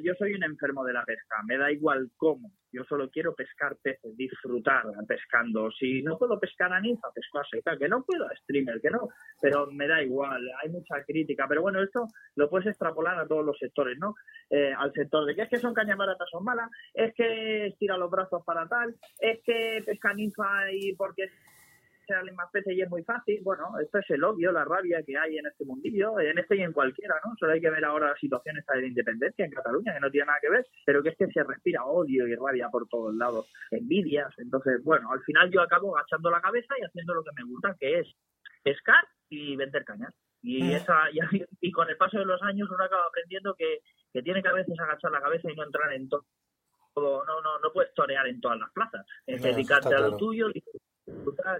yo 0.02 0.14
soy 0.18 0.34
un 0.34 0.44
enfermo 0.44 0.84
de 0.84 0.92
la 0.92 1.04
pesca, 1.04 1.36
me 1.46 1.56
da 1.56 1.70
igual 1.70 2.10
cómo, 2.16 2.52
yo 2.76 2.84
solo 2.84 3.08
quiero 3.08 3.34
pescar 3.34 3.76
peces, 3.82 4.16
disfrutar 4.16 4.84
pescando. 5.08 5.70
Si 5.72 6.02
no 6.02 6.18
puedo 6.18 6.38
pescar 6.38 6.72
a 6.72 6.80
ninfa, 6.80 7.10
pesco 7.14 7.38
a 7.38 7.44
seca, 7.44 7.78
que 7.78 7.88
no 7.88 8.04
puedo 8.04 8.26
a 8.26 8.36
streamer, 8.36 8.80
que 8.82 8.90
no, 8.90 9.08
pero 9.40 9.66
me 9.70 9.88
da 9.88 10.02
igual, 10.02 10.42
hay 10.62 10.70
mucha 10.70 11.02
crítica. 11.04 11.46
Pero 11.48 11.62
bueno, 11.62 11.82
esto 11.82 12.06
lo 12.34 12.50
puedes 12.50 12.66
extrapolar 12.66 13.18
a 13.18 13.26
todos 13.26 13.46
los 13.46 13.58
sectores, 13.58 13.98
¿no? 13.98 14.14
Eh, 14.50 14.74
al 14.76 14.92
sector 14.92 15.24
de 15.24 15.34
que 15.34 15.42
es 15.42 15.48
que 15.48 15.56
son 15.56 15.72
cañas 15.72 15.96
baratas, 15.96 16.28
son 16.30 16.44
malas, 16.44 16.70
es 16.92 17.14
que 17.14 17.68
estira 17.68 17.96
los 17.96 18.10
brazos 18.10 18.44
para 18.44 18.68
tal, 18.68 18.94
es 19.20 19.40
que 19.42 19.82
pesca 19.86 20.12
ninfa 20.12 20.70
y 20.70 20.94
porque 20.96 21.30
salen 22.06 22.34
más 22.34 22.50
peces 22.50 22.74
y 22.74 22.82
es 22.82 22.90
muy 22.90 23.02
fácil. 23.02 23.40
Bueno, 23.42 23.78
esto 23.80 23.98
es 23.98 24.10
el 24.10 24.24
odio, 24.24 24.52
la 24.52 24.64
rabia 24.64 25.02
que 25.04 25.16
hay 25.16 25.38
en 25.38 25.46
este 25.46 25.64
mundillo, 25.64 26.18
en 26.20 26.38
este 26.38 26.56
y 26.56 26.62
en 26.62 26.72
cualquiera, 26.72 27.16
¿no? 27.24 27.34
Solo 27.38 27.52
hay 27.52 27.60
que 27.60 27.70
ver 27.70 27.84
ahora 27.84 28.10
la 28.10 28.16
situación 28.16 28.56
esta 28.58 28.74
de 28.74 28.86
independencia 28.86 29.44
en 29.44 29.50
Cataluña, 29.50 29.94
que 29.94 30.00
no 30.00 30.10
tiene 30.10 30.26
nada 30.26 30.38
que 30.40 30.50
ver, 30.50 30.66
pero 30.84 31.02
que 31.02 31.10
es 31.10 31.16
que 31.16 31.26
se 31.26 31.42
respira 31.42 31.84
odio 31.84 32.26
y 32.26 32.34
rabia 32.34 32.68
por 32.68 32.88
todos 32.88 33.14
lados, 33.14 33.50
envidias. 33.70 34.32
Entonces, 34.38 34.82
bueno, 34.84 35.12
al 35.12 35.22
final 35.22 35.50
yo 35.50 35.60
acabo 35.60 35.96
agachando 35.96 36.30
la 36.30 36.40
cabeza 36.40 36.74
y 36.78 36.84
haciendo 36.84 37.14
lo 37.14 37.24
que 37.24 37.30
me 37.36 37.44
gusta, 37.44 37.76
que 37.78 38.00
es 38.00 38.08
pescar 38.62 39.04
y 39.28 39.56
vender 39.56 39.84
cañas. 39.84 40.14
Y, 40.42 40.62
mm. 40.62 40.70
esa, 40.70 40.98
y, 41.60 41.72
con 41.72 41.88
el 41.88 41.96
paso 41.96 42.18
de 42.18 42.24
los 42.24 42.40
años 42.42 42.68
uno 42.70 42.84
acaba 42.84 43.06
aprendiendo 43.06 43.54
que, 43.54 43.80
que 44.12 44.22
tiene 44.22 44.42
que 44.42 44.48
a 44.48 44.52
veces 44.52 44.78
agachar 44.78 45.10
la 45.10 45.20
cabeza 45.20 45.50
y 45.50 45.56
no 45.56 45.64
entrar 45.64 45.92
en 45.92 46.08
todo 46.08 46.24
no, 47.00 47.40
no, 47.42 47.58
no 47.62 47.72
puedes 47.72 47.92
torear 47.94 48.26
en 48.26 48.40
todas 48.40 48.58
las 48.58 48.70
plazas. 48.72 49.06
Es 49.26 49.42
dedicarte 49.42 49.94
a 49.94 50.00
lo 50.00 50.16
tuyo, 50.16 50.48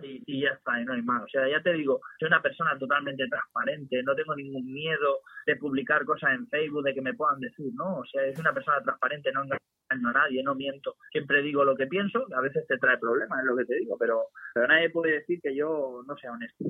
y, 0.03 0.23
y, 0.27 0.43
ya 0.43 0.51
está, 0.51 0.81
y 0.81 0.85
no 0.85 0.95
hay 0.95 1.03
más. 1.03 1.23
O 1.25 1.29
sea, 1.29 1.49
ya 1.49 1.63
te 1.63 1.73
digo, 1.73 2.01
soy 2.19 2.29
una 2.29 2.43
persona 2.43 2.77
totalmente 2.79 3.27
transparente, 3.29 4.03
no 4.03 4.15
tengo 4.15 4.35
ningún 4.35 4.73
miedo 4.73 5.21
de 5.47 5.57
publicar 5.57 6.05
cosas 6.05 6.35
en 6.35 6.49
Facebook, 6.49 6.85
de 6.85 6.95
que 6.95 7.03
me 7.03 7.15
puedan 7.15 7.41
decir, 7.41 7.67
no, 7.75 7.99
o 7.99 8.05
sea, 8.05 8.25
es 8.25 8.39
una 8.39 8.53
persona 8.53 8.83
transparente, 8.83 9.33
no 9.33 9.45
engaño 9.45 10.09
a 10.09 10.13
nadie, 10.13 10.43
no 10.43 10.55
miento, 10.55 10.97
siempre 11.13 11.43
digo 11.43 11.65
lo 11.65 11.77
que 11.77 11.87
pienso, 11.87 12.27
a 12.37 12.41
veces 12.41 12.67
te 12.67 12.79
trae 12.79 12.99
problemas, 12.99 13.39
es 13.41 13.47
lo 13.47 13.57
que 13.57 13.65
te 13.65 13.77
digo, 13.77 13.97
pero, 13.99 14.31
pero 14.53 14.67
nadie 14.67 14.91
puede 14.91 15.13
decir 15.13 15.41
que 15.41 15.55
yo 15.55 16.03
no 16.07 16.17
sea 16.17 16.33
honesto. 16.33 16.65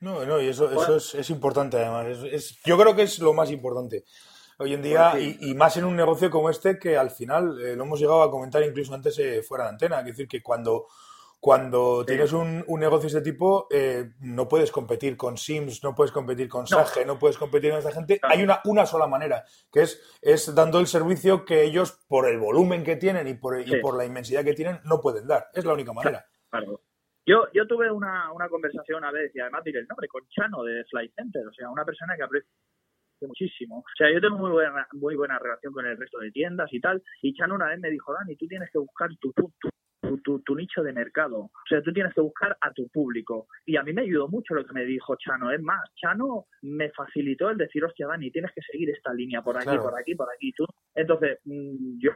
No, 0.00 0.24
no, 0.24 0.40
y 0.40 0.48
eso, 0.48 0.70
eso 0.70 0.96
es, 0.96 1.14
es 1.14 1.30
importante 1.30 1.76
además, 1.78 2.24
es, 2.24 2.60
yo 2.64 2.78
creo 2.78 2.96
que 2.96 3.02
es 3.02 3.18
lo 3.20 3.32
más 3.32 3.50
importante 3.50 4.04
hoy 4.58 4.74
en 4.74 4.82
día 4.82 5.10
pues 5.12 5.36
y, 5.40 5.54
más 5.54 5.76
en 5.76 5.84
un 5.84 5.96
negocio 5.96 6.30
como 6.30 6.48
este 6.48 6.78
que 6.78 6.96
al 6.96 7.10
final 7.10 7.60
eh, 7.60 7.74
lo 7.74 7.84
hemos 7.84 7.98
llegado 7.98 8.22
a 8.22 8.30
comentar 8.30 8.62
incluso 8.62 8.94
antes 8.94 9.18
eh, 9.18 9.42
fuera 9.42 9.64
de 9.64 9.70
antena, 9.70 10.00
es 10.00 10.06
decir, 10.06 10.28
que 10.28 10.42
cuando 10.42 10.86
cuando 11.44 12.06
tienes 12.06 12.32
un, 12.32 12.64
negocio 12.80 13.02
de 13.02 13.18
este 13.18 13.20
tipo, 13.20 13.66
eh, 13.70 14.12
no 14.20 14.48
puedes 14.48 14.72
competir 14.72 15.14
con 15.14 15.36
Sims, 15.36 15.84
no 15.84 15.94
puedes 15.94 16.10
competir 16.10 16.48
con 16.48 16.66
Sage, 16.66 17.04
no, 17.04 17.18
puedes 17.18 17.36
competir 17.36 17.68
con 17.68 17.80
esta 17.80 17.92
gente. 17.92 18.18
Hay 18.22 18.42
una, 18.42 18.62
una 18.64 18.86
sola 18.86 19.06
manera, 19.06 19.44
que 19.70 19.82
es, 19.82 20.18
es 20.22 20.54
dando 20.54 20.80
el 20.80 20.86
servicio 20.86 21.44
que 21.44 21.62
ellos, 21.62 22.02
por 22.08 22.26
el 22.30 22.38
volumen 22.38 22.82
que 22.82 22.96
tienen 22.96 23.28
y 23.28 23.34
por, 23.34 23.60
y 23.60 23.78
por 23.82 23.94
la 23.94 24.06
inmensidad 24.06 24.42
que 24.42 24.54
tienen, 24.54 24.80
no 24.86 25.02
pueden 25.02 25.26
dar. 25.26 25.48
Es 25.52 25.66
la 25.66 25.74
única 25.74 25.92
manera. 25.92 26.24
Claro. 26.48 26.80
Yo, 27.26 27.44
yo 27.52 27.66
tuve 27.66 27.90
una, 27.90 28.32
una 28.32 28.48
conversación 28.48 28.96
una 28.96 29.12
vez, 29.12 29.30
y 29.36 29.40
además 29.40 29.64
diré 29.64 29.80
el 29.80 29.86
nombre, 29.86 30.08
con 30.08 30.26
Chano 30.30 30.62
de 30.62 30.82
Flight 30.86 31.12
Center, 31.14 31.46
o 31.46 31.52
sea, 31.52 31.68
una 31.68 31.84
persona 31.84 32.16
que 32.16 32.22
aprecio 32.22 32.48
muchísimo. 33.20 33.80
O 33.80 33.96
sea, 33.98 34.10
yo 34.10 34.18
tengo 34.18 34.38
muy 34.38 34.50
buena, 34.50 34.88
muy 34.92 35.14
buena 35.14 35.38
relación 35.38 35.74
con 35.74 35.84
el 35.84 35.98
resto 35.98 36.20
de 36.20 36.30
tiendas 36.30 36.72
y 36.72 36.80
tal, 36.80 37.02
y 37.20 37.34
Chano 37.34 37.54
una 37.54 37.68
vez 37.68 37.80
me 37.80 37.90
dijo, 37.90 38.14
Dani, 38.14 38.34
tú 38.34 38.46
tienes 38.46 38.70
que 38.72 38.78
buscar 38.78 39.10
tu, 39.20 39.30
tu, 40.22 40.40
tu, 40.40 40.54
nicho 40.54 40.82
de 40.82 40.92
mercado. 40.92 41.38
O 41.38 41.66
sea, 41.68 41.82
tú 41.82 41.92
tienes 41.92 42.14
que 42.14 42.20
buscar 42.20 42.56
a 42.60 42.72
tu 42.72 42.88
público. 42.88 43.48
Y 43.64 43.76
a 43.76 43.82
mí 43.82 43.92
me 43.92 44.02
ayudó 44.02 44.28
mucho 44.28 44.54
lo 44.54 44.64
que 44.64 44.72
me 44.72 44.84
dijo 44.84 45.16
Chano. 45.16 45.50
Es 45.50 45.60
más, 45.62 45.80
Chano 45.94 46.46
me 46.62 46.90
facilitó 46.90 47.50
el 47.50 47.58
decir, 47.58 47.84
hostia, 47.84 48.06
Dani, 48.06 48.30
tienes 48.30 48.52
que 48.54 48.62
seguir 48.62 48.90
esta 48.90 49.12
línea 49.12 49.42
por 49.42 49.56
aquí, 49.56 49.76
por 49.76 49.98
aquí, 49.98 50.14
por 50.14 50.28
aquí. 50.34 50.52
Tú. 50.52 50.66
Entonces, 50.94 51.38
mm, 51.44 51.98
yo 51.98 52.10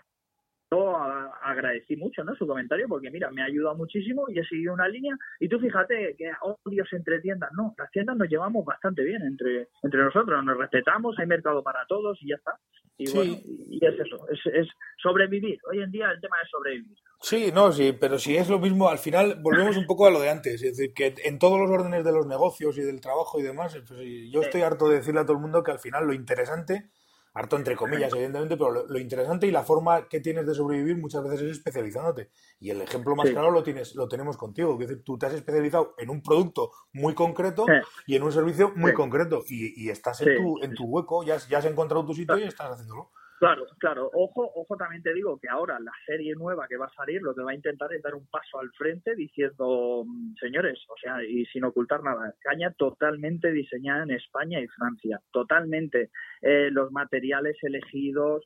yo 0.70 0.96
agradecí 1.42 1.96
mucho 1.96 2.24
¿no? 2.24 2.34
su 2.36 2.46
comentario 2.46 2.86
porque 2.88 3.10
mira 3.10 3.30
me 3.30 3.42
ha 3.42 3.46
ayudado 3.46 3.76
muchísimo 3.76 4.26
y 4.28 4.38
he 4.38 4.44
seguido 4.44 4.74
una 4.74 4.88
línea. 4.88 5.16
Y 5.40 5.48
tú 5.48 5.58
fíjate 5.58 6.14
que 6.16 6.30
odios 6.42 6.88
entre 6.92 7.20
tiendas 7.20 7.50
no 7.56 7.74
las 7.78 7.90
tiendas 7.90 8.16
nos 8.16 8.28
llevamos 8.28 8.64
bastante 8.64 9.02
bien 9.02 9.22
entre 9.22 9.68
entre 9.82 10.02
nosotros 10.02 10.44
nos 10.44 10.58
respetamos 10.58 11.18
hay 11.18 11.26
mercado 11.26 11.62
para 11.62 11.86
todos 11.86 12.18
y 12.22 12.28
ya 12.28 12.36
está. 12.36 12.52
Y 12.98 13.10
bueno 13.12 13.36
y 13.44 13.84
es 13.84 13.94
eso 13.98 14.28
es, 14.28 14.40
es 14.52 14.68
sobrevivir. 15.02 15.58
Hoy 15.70 15.82
en 15.82 15.90
día 15.90 16.10
el 16.10 16.20
tema 16.20 16.36
es 16.42 16.50
sobrevivir. 16.50 16.96
Sí, 17.20 17.50
no, 17.52 17.72
sí, 17.72 17.96
pero 17.98 18.18
si 18.18 18.36
es 18.36 18.48
lo 18.48 18.60
mismo, 18.60 18.88
al 18.88 18.98
final 18.98 19.40
volvemos 19.42 19.76
un 19.76 19.86
poco 19.86 20.06
a 20.06 20.10
lo 20.10 20.20
de 20.20 20.30
antes, 20.30 20.62
es 20.62 20.76
decir, 20.76 20.94
que 20.94 21.14
en 21.24 21.40
todos 21.40 21.58
los 21.58 21.68
órdenes 21.68 22.04
de 22.04 22.12
los 22.12 22.28
negocios 22.28 22.78
y 22.78 22.82
del 22.82 23.00
trabajo 23.00 23.40
y 23.40 23.42
demás, 23.42 23.76
pues, 23.88 24.00
yo 24.30 24.40
estoy 24.40 24.62
harto 24.62 24.88
de 24.88 24.96
decirle 24.96 25.20
a 25.20 25.24
todo 25.24 25.36
el 25.36 25.42
mundo 25.42 25.64
que 25.64 25.72
al 25.72 25.80
final 25.80 26.06
lo 26.06 26.12
interesante 26.12 26.90
harto 27.38 27.56
entre 27.56 27.76
comillas, 27.76 28.12
evidentemente, 28.12 28.56
pero 28.56 28.86
lo, 28.86 28.98
interesante 28.98 29.46
y 29.46 29.52
la 29.52 29.62
forma 29.62 30.08
que 30.08 30.20
tienes 30.20 30.44
de 30.46 30.54
sobrevivir 30.54 30.96
muchas 30.96 31.22
veces 31.22 31.42
es 31.42 31.50
especializándote. 31.58 32.30
Y 32.58 32.70
el 32.70 32.82
ejemplo 32.82 33.14
más 33.14 33.30
claro 33.30 33.52
lo 33.52 33.62
tienes, 33.62 33.94
lo 33.94 34.08
tenemos 34.08 34.36
contigo. 34.36 34.72
Es 34.72 34.88
decir, 34.88 35.04
tú 35.04 35.16
te 35.16 35.26
has 35.26 35.34
especializado 35.34 35.94
en 35.98 36.10
un 36.10 36.20
producto 36.20 36.72
muy 36.92 37.14
concreto 37.14 37.64
y 38.06 38.16
en 38.16 38.22
un 38.24 38.32
servicio 38.32 38.72
muy 38.74 38.92
concreto. 38.92 39.44
Y, 39.48 39.88
estás 39.88 40.20
en, 40.22 40.36
tu, 40.36 40.62
en 40.62 40.74
tu 40.74 40.84
hueco, 40.84 41.22
ya, 41.22 41.36
ya 41.48 41.58
has 41.58 41.64
encontrado 41.64 42.04
tu 42.04 42.14
sitio 42.14 42.36
y 42.38 42.42
estás 42.42 42.72
haciéndolo. 42.72 43.12
Claro, 43.38 43.66
claro. 43.78 44.10
Ojo, 44.14 44.50
ojo, 44.56 44.76
también 44.76 45.00
te 45.00 45.14
digo 45.14 45.38
que 45.38 45.48
ahora 45.48 45.78
la 45.78 45.92
serie 46.04 46.34
nueva 46.34 46.66
que 46.66 46.76
va 46.76 46.86
a 46.86 46.94
salir 46.94 47.22
lo 47.22 47.34
que 47.36 47.42
va 47.42 47.52
a 47.52 47.54
intentar 47.54 47.92
es 47.92 48.02
dar 48.02 48.16
un 48.16 48.26
paso 48.26 48.58
al 48.58 48.68
frente 48.72 49.14
diciendo, 49.14 50.02
mm, 50.04 50.34
señores, 50.40 50.84
o 50.88 50.94
sea, 51.00 51.22
y 51.22 51.44
sin 51.46 51.62
ocultar 51.62 52.02
nada, 52.02 52.34
caña 52.40 52.72
totalmente 52.72 53.52
diseñada 53.52 54.02
en 54.02 54.10
España 54.10 54.60
y 54.60 54.66
Francia, 54.66 55.20
totalmente. 55.30 56.10
Eh, 56.42 56.70
los 56.72 56.90
materiales 56.90 57.56
elegidos, 57.62 58.44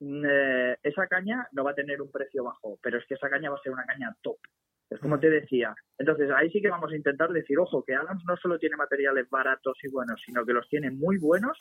mm, 0.00 0.24
eh, 0.26 0.76
esa 0.82 1.06
caña 1.08 1.46
no 1.52 1.64
va 1.64 1.72
a 1.72 1.74
tener 1.74 2.00
un 2.00 2.10
precio 2.10 2.44
bajo, 2.44 2.78
pero 2.82 2.98
es 2.98 3.06
que 3.06 3.14
esa 3.14 3.28
caña 3.28 3.50
va 3.50 3.56
a 3.56 3.62
ser 3.62 3.72
una 3.72 3.84
caña 3.84 4.16
top. 4.22 4.38
Es 4.92 5.00
como 5.00 5.18
te 5.18 5.30
decía. 5.30 5.74
Entonces 5.98 6.30
ahí 6.34 6.50
sí 6.50 6.60
que 6.60 6.68
vamos 6.68 6.92
a 6.92 6.96
intentar 6.96 7.30
decir, 7.30 7.58
ojo, 7.58 7.82
que 7.84 7.94
Adams 7.94 8.24
no 8.26 8.36
solo 8.36 8.58
tiene 8.58 8.76
materiales 8.76 9.28
baratos 9.30 9.78
y 9.82 9.88
buenos, 9.88 10.20
sino 10.24 10.44
que 10.44 10.52
los 10.52 10.68
tiene 10.68 10.90
muy 10.90 11.18
buenos 11.18 11.56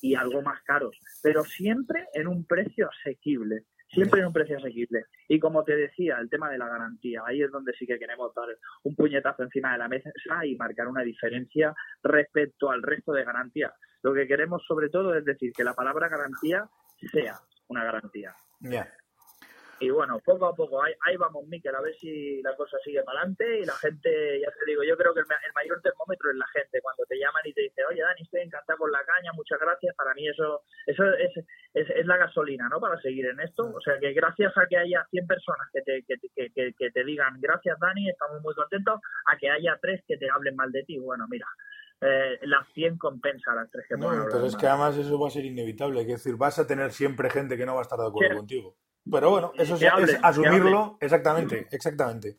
y 0.00 0.14
algo 0.14 0.42
más 0.42 0.62
caros, 0.62 0.96
pero 1.22 1.42
siempre 1.42 2.06
en 2.14 2.28
un 2.28 2.46
precio 2.46 2.88
asequible. 2.88 3.64
Siempre 3.88 4.20
en 4.20 4.26
un 4.26 4.32
precio 4.32 4.58
asequible. 4.58 5.04
Y 5.28 5.38
como 5.38 5.62
te 5.62 5.76
decía, 5.76 6.18
el 6.18 6.28
tema 6.28 6.50
de 6.50 6.58
la 6.58 6.68
garantía, 6.68 7.22
ahí 7.24 7.40
es 7.40 7.52
donde 7.52 7.72
sí 7.74 7.86
que 7.86 8.00
queremos 8.00 8.34
dar 8.34 8.48
un 8.82 8.96
puñetazo 8.96 9.44
encima 9.44 9.72
de 9.72 9.78
la 9.78 9.88
mesa 9.88 10.10
y 10.44 10.56
marcar 10.56 10.88
una 10.88 11.02
diferencia 11.02 11.72
respecto 12.02 12.68
al 12.68 12.82
resto 12.82 13.12
de 13.12 13.24
garantías. 13.24 13.72
Lo 14.02 14.12
que 14.12 14.26
queremos 14.26 14.64
sobre 14.66 14.88
todo 14.88 15.14
es 15.14 15.24
decir 15.24 15.52
que 15.52 15.62
la 15.62 15.74
palabra 15.74 16.08
garantía 16.08 16.68
sea 17.12 17.38
una 17.68 17.84
garantía. 17.84 18.34
Y 19.78 19.90
bueno, 19.90 20.18
poco 20.24 20.46
a 20.46 20.54
poco, 20.54 20.82
ahí, 20.82 20.94
ahí 21.04 21.16
vamos, 21.16 21.46
Miquel, 21.48 21.74
a 21.74 21.82
ver 21.82 21.94
si 21.96 22.40
la 22.42 22.56
cosa 22.56 22.78
sigue 22.82 23.02
para 23.02 23.20
adelante 23.20 23.60
y 23.60 23.64
la 23.64 23.74
gente, 23.74 24.40
ya 24.40 24.50
te 24.50 24.64
digo, 24.66 24.82
yo 24.82 24.96
creo 24.96 25.12
que 25.12 25.20
el, 25.20 25.26
mayor 25.54 25.82
termómetro 25.82 26.30
es 26.30 26.36
la 26.36 26.46
gente, 26.46 26.80
cuando 26.80 27.04
te 27.04 27.18
llaman 27.18 27.42
y 27.44 27.52
te 27.52 27.62
dicen, 27.62 27.84
oye, 27.90 28.00
Dani, 28.00 28.22
estoy 28.22 28.40
encantado 28.40 28.78
con 28.78 28.90
la 28.90 29.04
caña, 29.04 29.32
muchas 29.34 29.60
gracias, 29.60 29.94
para 29.96 30.14
mí 30.14 30.28
eso 30.28 30.62
eso 30.86 31.04
es, 31.14 31.32
es, 31.74 32.06
la 32.06 32.16
gasolina, 32.16 32.68
¿no?, 32.70 32.80
para 32.80 32.98
seguir 33.00 33.26
en 33.26 33.40
esto. 33.40 33.64
O 33.74 33.80
sea, 33.80 33.98
que 33.98 34.12
gracias 34.12 34.56
a 34.56 34.66
que 34.66 34.78
haya 34.78 35.06
100 35.10 35.26
personas 35.26 35.68
que 35.72 35.82
te, 35.82 36.04
que, 36.04 36.72
que, 36.72 36.90
te 36.90 37.04
digan, 37.04 37.40
gracias, 37.40 37.78
Dani, 37.78 38.08
estamos 38.08 38.40
muy 38.40 38.54
contentos, 38.54 39.00
a 39.26 39.36
que 39.36 39.50
haya 39.50 39.76
tres 39.82 40.02
que 40.06 40.16
te 40.16 40.30
hablen 40.30 40.56
mal 40.56 40.72
de 40.72 40.84
ti, 40.84 40.98
bueno, 40.98 41.26
mira, 41.28 41.46
eh, 42.00 42.38
las 42.42 42.68
100 42.74 42.98
compensa 42.98 43.54
las 43.54 43.70
tres 43.70 43.86
que 43.88 43.96
no, 43.96 44.10
Pero 44.30 44.46
es 44.46 44.56
que 44.56 44.66
además 44.66 44.96
eso 44.96 45.18
va 45.18 45.28
a 45.28 45.30
ser 45.30 45.44
inevitable. 45.44 46.00
Es 46.02 46.06
decir, 46.06 46.36
vas 46.36 46.58
a 46.58 46.66
tener 46.66 46.92
siempre 46.92 47.30
gente 47.30 47.56
que 47.56 47.64
no 47.64 47.74
va 47.74 47.80
a 47.80 47.82
estar 47.82 47.98
de 47.98 48.06
acuerdo 48.06 48.36
contigo. 48.36 48.76
Pero 49.10 49.30
bueno, 49.30 49.52
eso 49.56 49.76
es, 49.76 50.18
asumirlo. 50.22 50.98
Exactamente, 51.00 51.68
exactamente. 51.70 52.38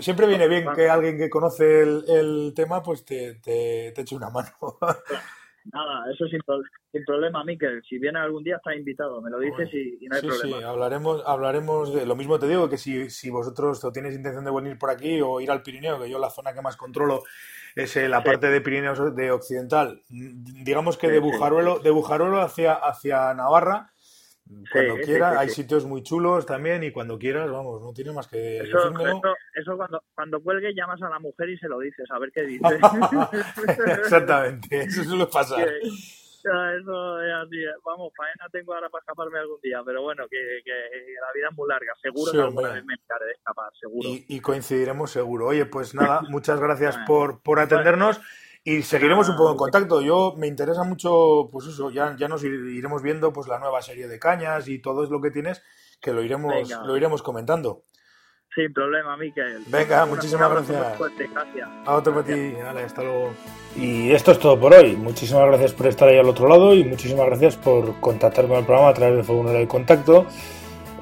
Siempre 0.01 0.27
viene 0.27 0.49
bien 0.49 0.67
que 0.75 0.89
alguien 0.89 1.17
que 1.17 1.31
conoce 1.31 1.83
el, 1.83 2.05
el 2.09 2.53
tema 2.55 2.83
pues 2.83 3.05
te, 3.05 3.35
te, 3.35 3.93
te 3.93 4.01
eche 4.01 4.17
una 4.17 4.29
mano. 4.29 4.51
Nada, 5.73 6.11
eso 6.13 6.27
sin, 6.27 6.41
sin 6.91 7.05
problema, 7.05 7.45
Miquel. 7.45 7.83
Si 7.89 7.99
viene 7.99 8.19
algún 8.19 8.43
día 8.43 8.57
está 8.57 8.75
invitado, 8.75 9.21
me 9.21 9.31
lo 9.31 9.39
dices 9.39 9.69
y, 9.73 10.07
no 10.09 10.17
hay 10.17 10.23
problema. 10.23 10.59
Sí, 10.59 10.65
hablaremos, 10.65 11.23
hablaremos 11.25 11.95
de 11.95 12.05
lo 12.05 12.17
mismo 12.17 12.39
te 12.39 12.49
digo, 12.49 12.69
que 12.69 12.79
si, 12.79 13.11
si 13.11 13.31
vosotros 13.31 13.81
tienes 13.93 14.15
intención 14.15 14.45
de 14.45 14.51
venir 14.51 14.79
por 14.79 14.91
aquí 14.91 15.21
o 15.21 15.41
ir 15.41 15.51
al 15.51 15.63
Pirineo, 15.63 16.01
que 16.01 16.11
yo 16.11 16.19
la 16.19 16.31
zona 16.31 16.53
que 16.53 16.63
más 16.63 16.77
controlo 16.77 17.23
es 17.77 17.97
eh, 17.97 18.09
la 18.09 18.23
parte 18.23 18.49
de 18.49 18.61
Pirineos 18.61 19.15
de 19.15 19.31
Occidental, 19.31 20.03
digamos 20.09 20.99
que 20.99 21.09
de 21.09 21.21
Bujaruelo, 21.21 21.79
de 21.79 21.91
Bujaruelo 21.91 22.41
hacia, 22.41 22.75
hacia 22.75 23.33
Navarra, 23.35 23.93
cuando 24.71 24.97
quieras, 24.97 25.37
hay 25.39 25.49
sitios 25.49 25.87
muy 25.87 26.03
chulos 26.03 26.45
también 26.47 26.83
y 26.83 26.91
cuando 26.91 27.19
quieras, 27.19 27.51
vamos, 27.51 27.81
no 27.81 27.93
tiene 27.93 28.13
más 28.13 28.29
que 28.29 28.59
eso, 28.59 28.79
eso, 28.79 29.21
cuando, 29.65 30.03
cuando 30.15 30.43
cuelgue 30.43 30.75
llamas 30.75 31.01
a 31.03 31.09
la 31.09 31.19
mujer 31.19 31.51
y 31.51 31.59
se 31.59 31.69
lo 31.69 31.79
dices, 31.79 32.11
a 32.11 32.19
ver 32.19 32.31
qué 32.33 32.43
dice. 32.43 32.65
Exactamente, 34.01 34.83
eso 34.83 35.05
suele 35.05 35.27
pasar. 35.27 35.69
eso 35.69 37.23
es 37.23 37.33
así, 37.35 37.57
vamos, 37.85 38.13
faena 38.17 38.49
tengo 38.51 38.75
ahora 38.75 38.89
para 38.89 39.03
escaparme 39.03 39.39
algún 39.39 39.61
día, 39.63 39.83
pero 39.85 40.03
bueno, 40.03 40.25
que, 40.31 40.61
que 40.65 40.73
la 40.73 41.33
vida 41.35 41.49
es 41.51 41.57
muy 41.57 41.69
larga, 41.69 41.93
seguro 42.01 42.33
que 42.33 42.41
alguna 42.41 42.73
vez 42.73 42.85
me 42.85 42.95
encaré 42.95 43.27
de 43.27 43.33
escapar, 43.33 43.71
seguro. 43.81 44.09
Y, 44.09 44.25
y, 44.29 44.41
coincidiremos 44.41 45.11
seguro. 45.11 45.47
Oye, 45.47 45.67
pues 45.67 45.95
nada, 45.95 46.23
muchas 46.29 46.61
gracias 46.61 46.99
por, 47.07 47.43
por 47.43 47.61
atendernos. 47.61 48.21
Y 48.65 48.83
seguiremos 48.83 49.29
un 49.29 49.37
poco 49.37 49.51
en 49.51 49.57
contacto. 49.57 50.03
Yo 50.03 50.35
me 50.37 50.47
interesa 50.47 50.85
mucho, 50.85 51.49
pues 51.51 51.67
eso, 51.67 51.91
ya, 51.91 52.15
ya 52.17 52.29
nos 52.29 52.45
iremos 52.45 53.03
viendo 53.03 53.33
pues 53.33 53.49
la 53.49 53.59
nueva 53.59 53.83
serie 53.83 54.07
de 54.07 54.21
cañas 54.21 54.69
y 54.69 54.79
todo 54.79 55.03
es 55.03 55.11
lo 55.11 55.21
que 55.21 55.33
tienes, 55.33 55.63
que 56.01 56.13
lo 56.13 56.23
iremos, 56.23 56.71
lo 56.87 56.97
iremos 56.97 57.23
comentando. 57.23 57.83
Sin 58.55 58.73
problema, 58.73 59.17
Miquel. 59.17 59.63
Venga, 59.67 60.05
muchísimas 60.05 60.51
gracias. 60.51 60.99
gracias. 60.99 61.69
A 61.87 61.95
otro 61.95 62.13
para 62.13 62.27
ti. 62.27 62.53
Vale, 62.63 62.83
hasta 62.83 63.03
luego. 63.03 63.33
Y 63.77 64.13
esto 64.13 64.33
es 64.33 64.39
todo 64.39 64.61
por 64.61 64.75
hoy. 64.75 64.95
Muchísimas 64.95 65.47
gracias 65.47 65.73
por 65.73 65.87
estar 65.87 66.09
ahí 66.09 66.19
al 66.19 66.29
otro 66.29 66.49
lado 66.49 66.75
y 66.75 66.85
muchísimas 66.85 67.27
gracias 67.27 67.57
por 67.57 67.99
contactar 68.01 68.47
con 68.47 68.59
el 68.59 68.65
programa 68.65 68.91
a 68.91 68.95
través 68.95 69.17
del 69.17 69.25
formulario 69.25 69.61
de 69.61 69.69
contacto 69.69 70.27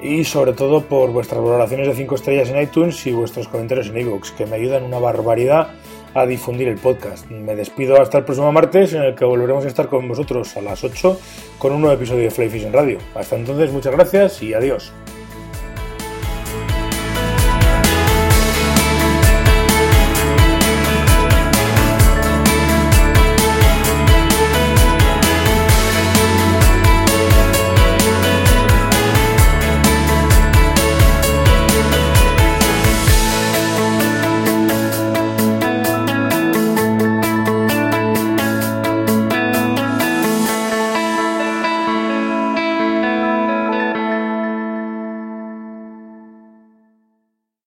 y 0.01 0.23
sobre 0.23 0.53
todo 0.53 0.81
por 0.81 1.11
vuestras 1.11 1.41
valoraciones 1.41 1.87
de 1.87 1.95
5 1.95 2.15
estrellas 2.15 2.49
en 2.49 2.61
iTunes 2.61 3.05
y 3.05 3.11
vuestros 3.11 3.47
comentarios 3.47 3.87
en 3.87 3.97
iVoox, 3.97 4.31
que 4.31 4.45
me 4.45 4.55
ayudan 4.55 4.83
una 4.83 4.99
barbaridad 4.99 5.69
a 6.13 6.25
difundir 6.25 6.69
el 6.69 6.77
podcast. 6.77 7.29
Me 7.29 7.55
despido 7.55 8.01
hasta 8.01 8.17
el 8.17 8.25
próximo 8.25 8.51
martes 8.51 8.93
en 8.93 9.03
el 9.03 9.15
que 9.15 9.25
volveremos 9.25 9.65
a 9.65 9.67
estar 9.67 9.87
con 9.87 10.07
vosotros 10.07 10.55
a 10.57 10.61
las 10.61 10.83
8 10.83 11.19
con 11.57 11.73
un 11.73 11.81
nuevo 11.81 11.95
episodio 11.95 12.23
de 12.23 12.31
Fly 12.31 12.49
Fishing 12.49 12.73
Radio. 12.73 12.97
Hasta 13.13 13.35
entonces, 13.35 13.71
muchas 13.71 13.93
gracias 13.93 14.41
y 14.41 14.53
adiós. 14.53 14.91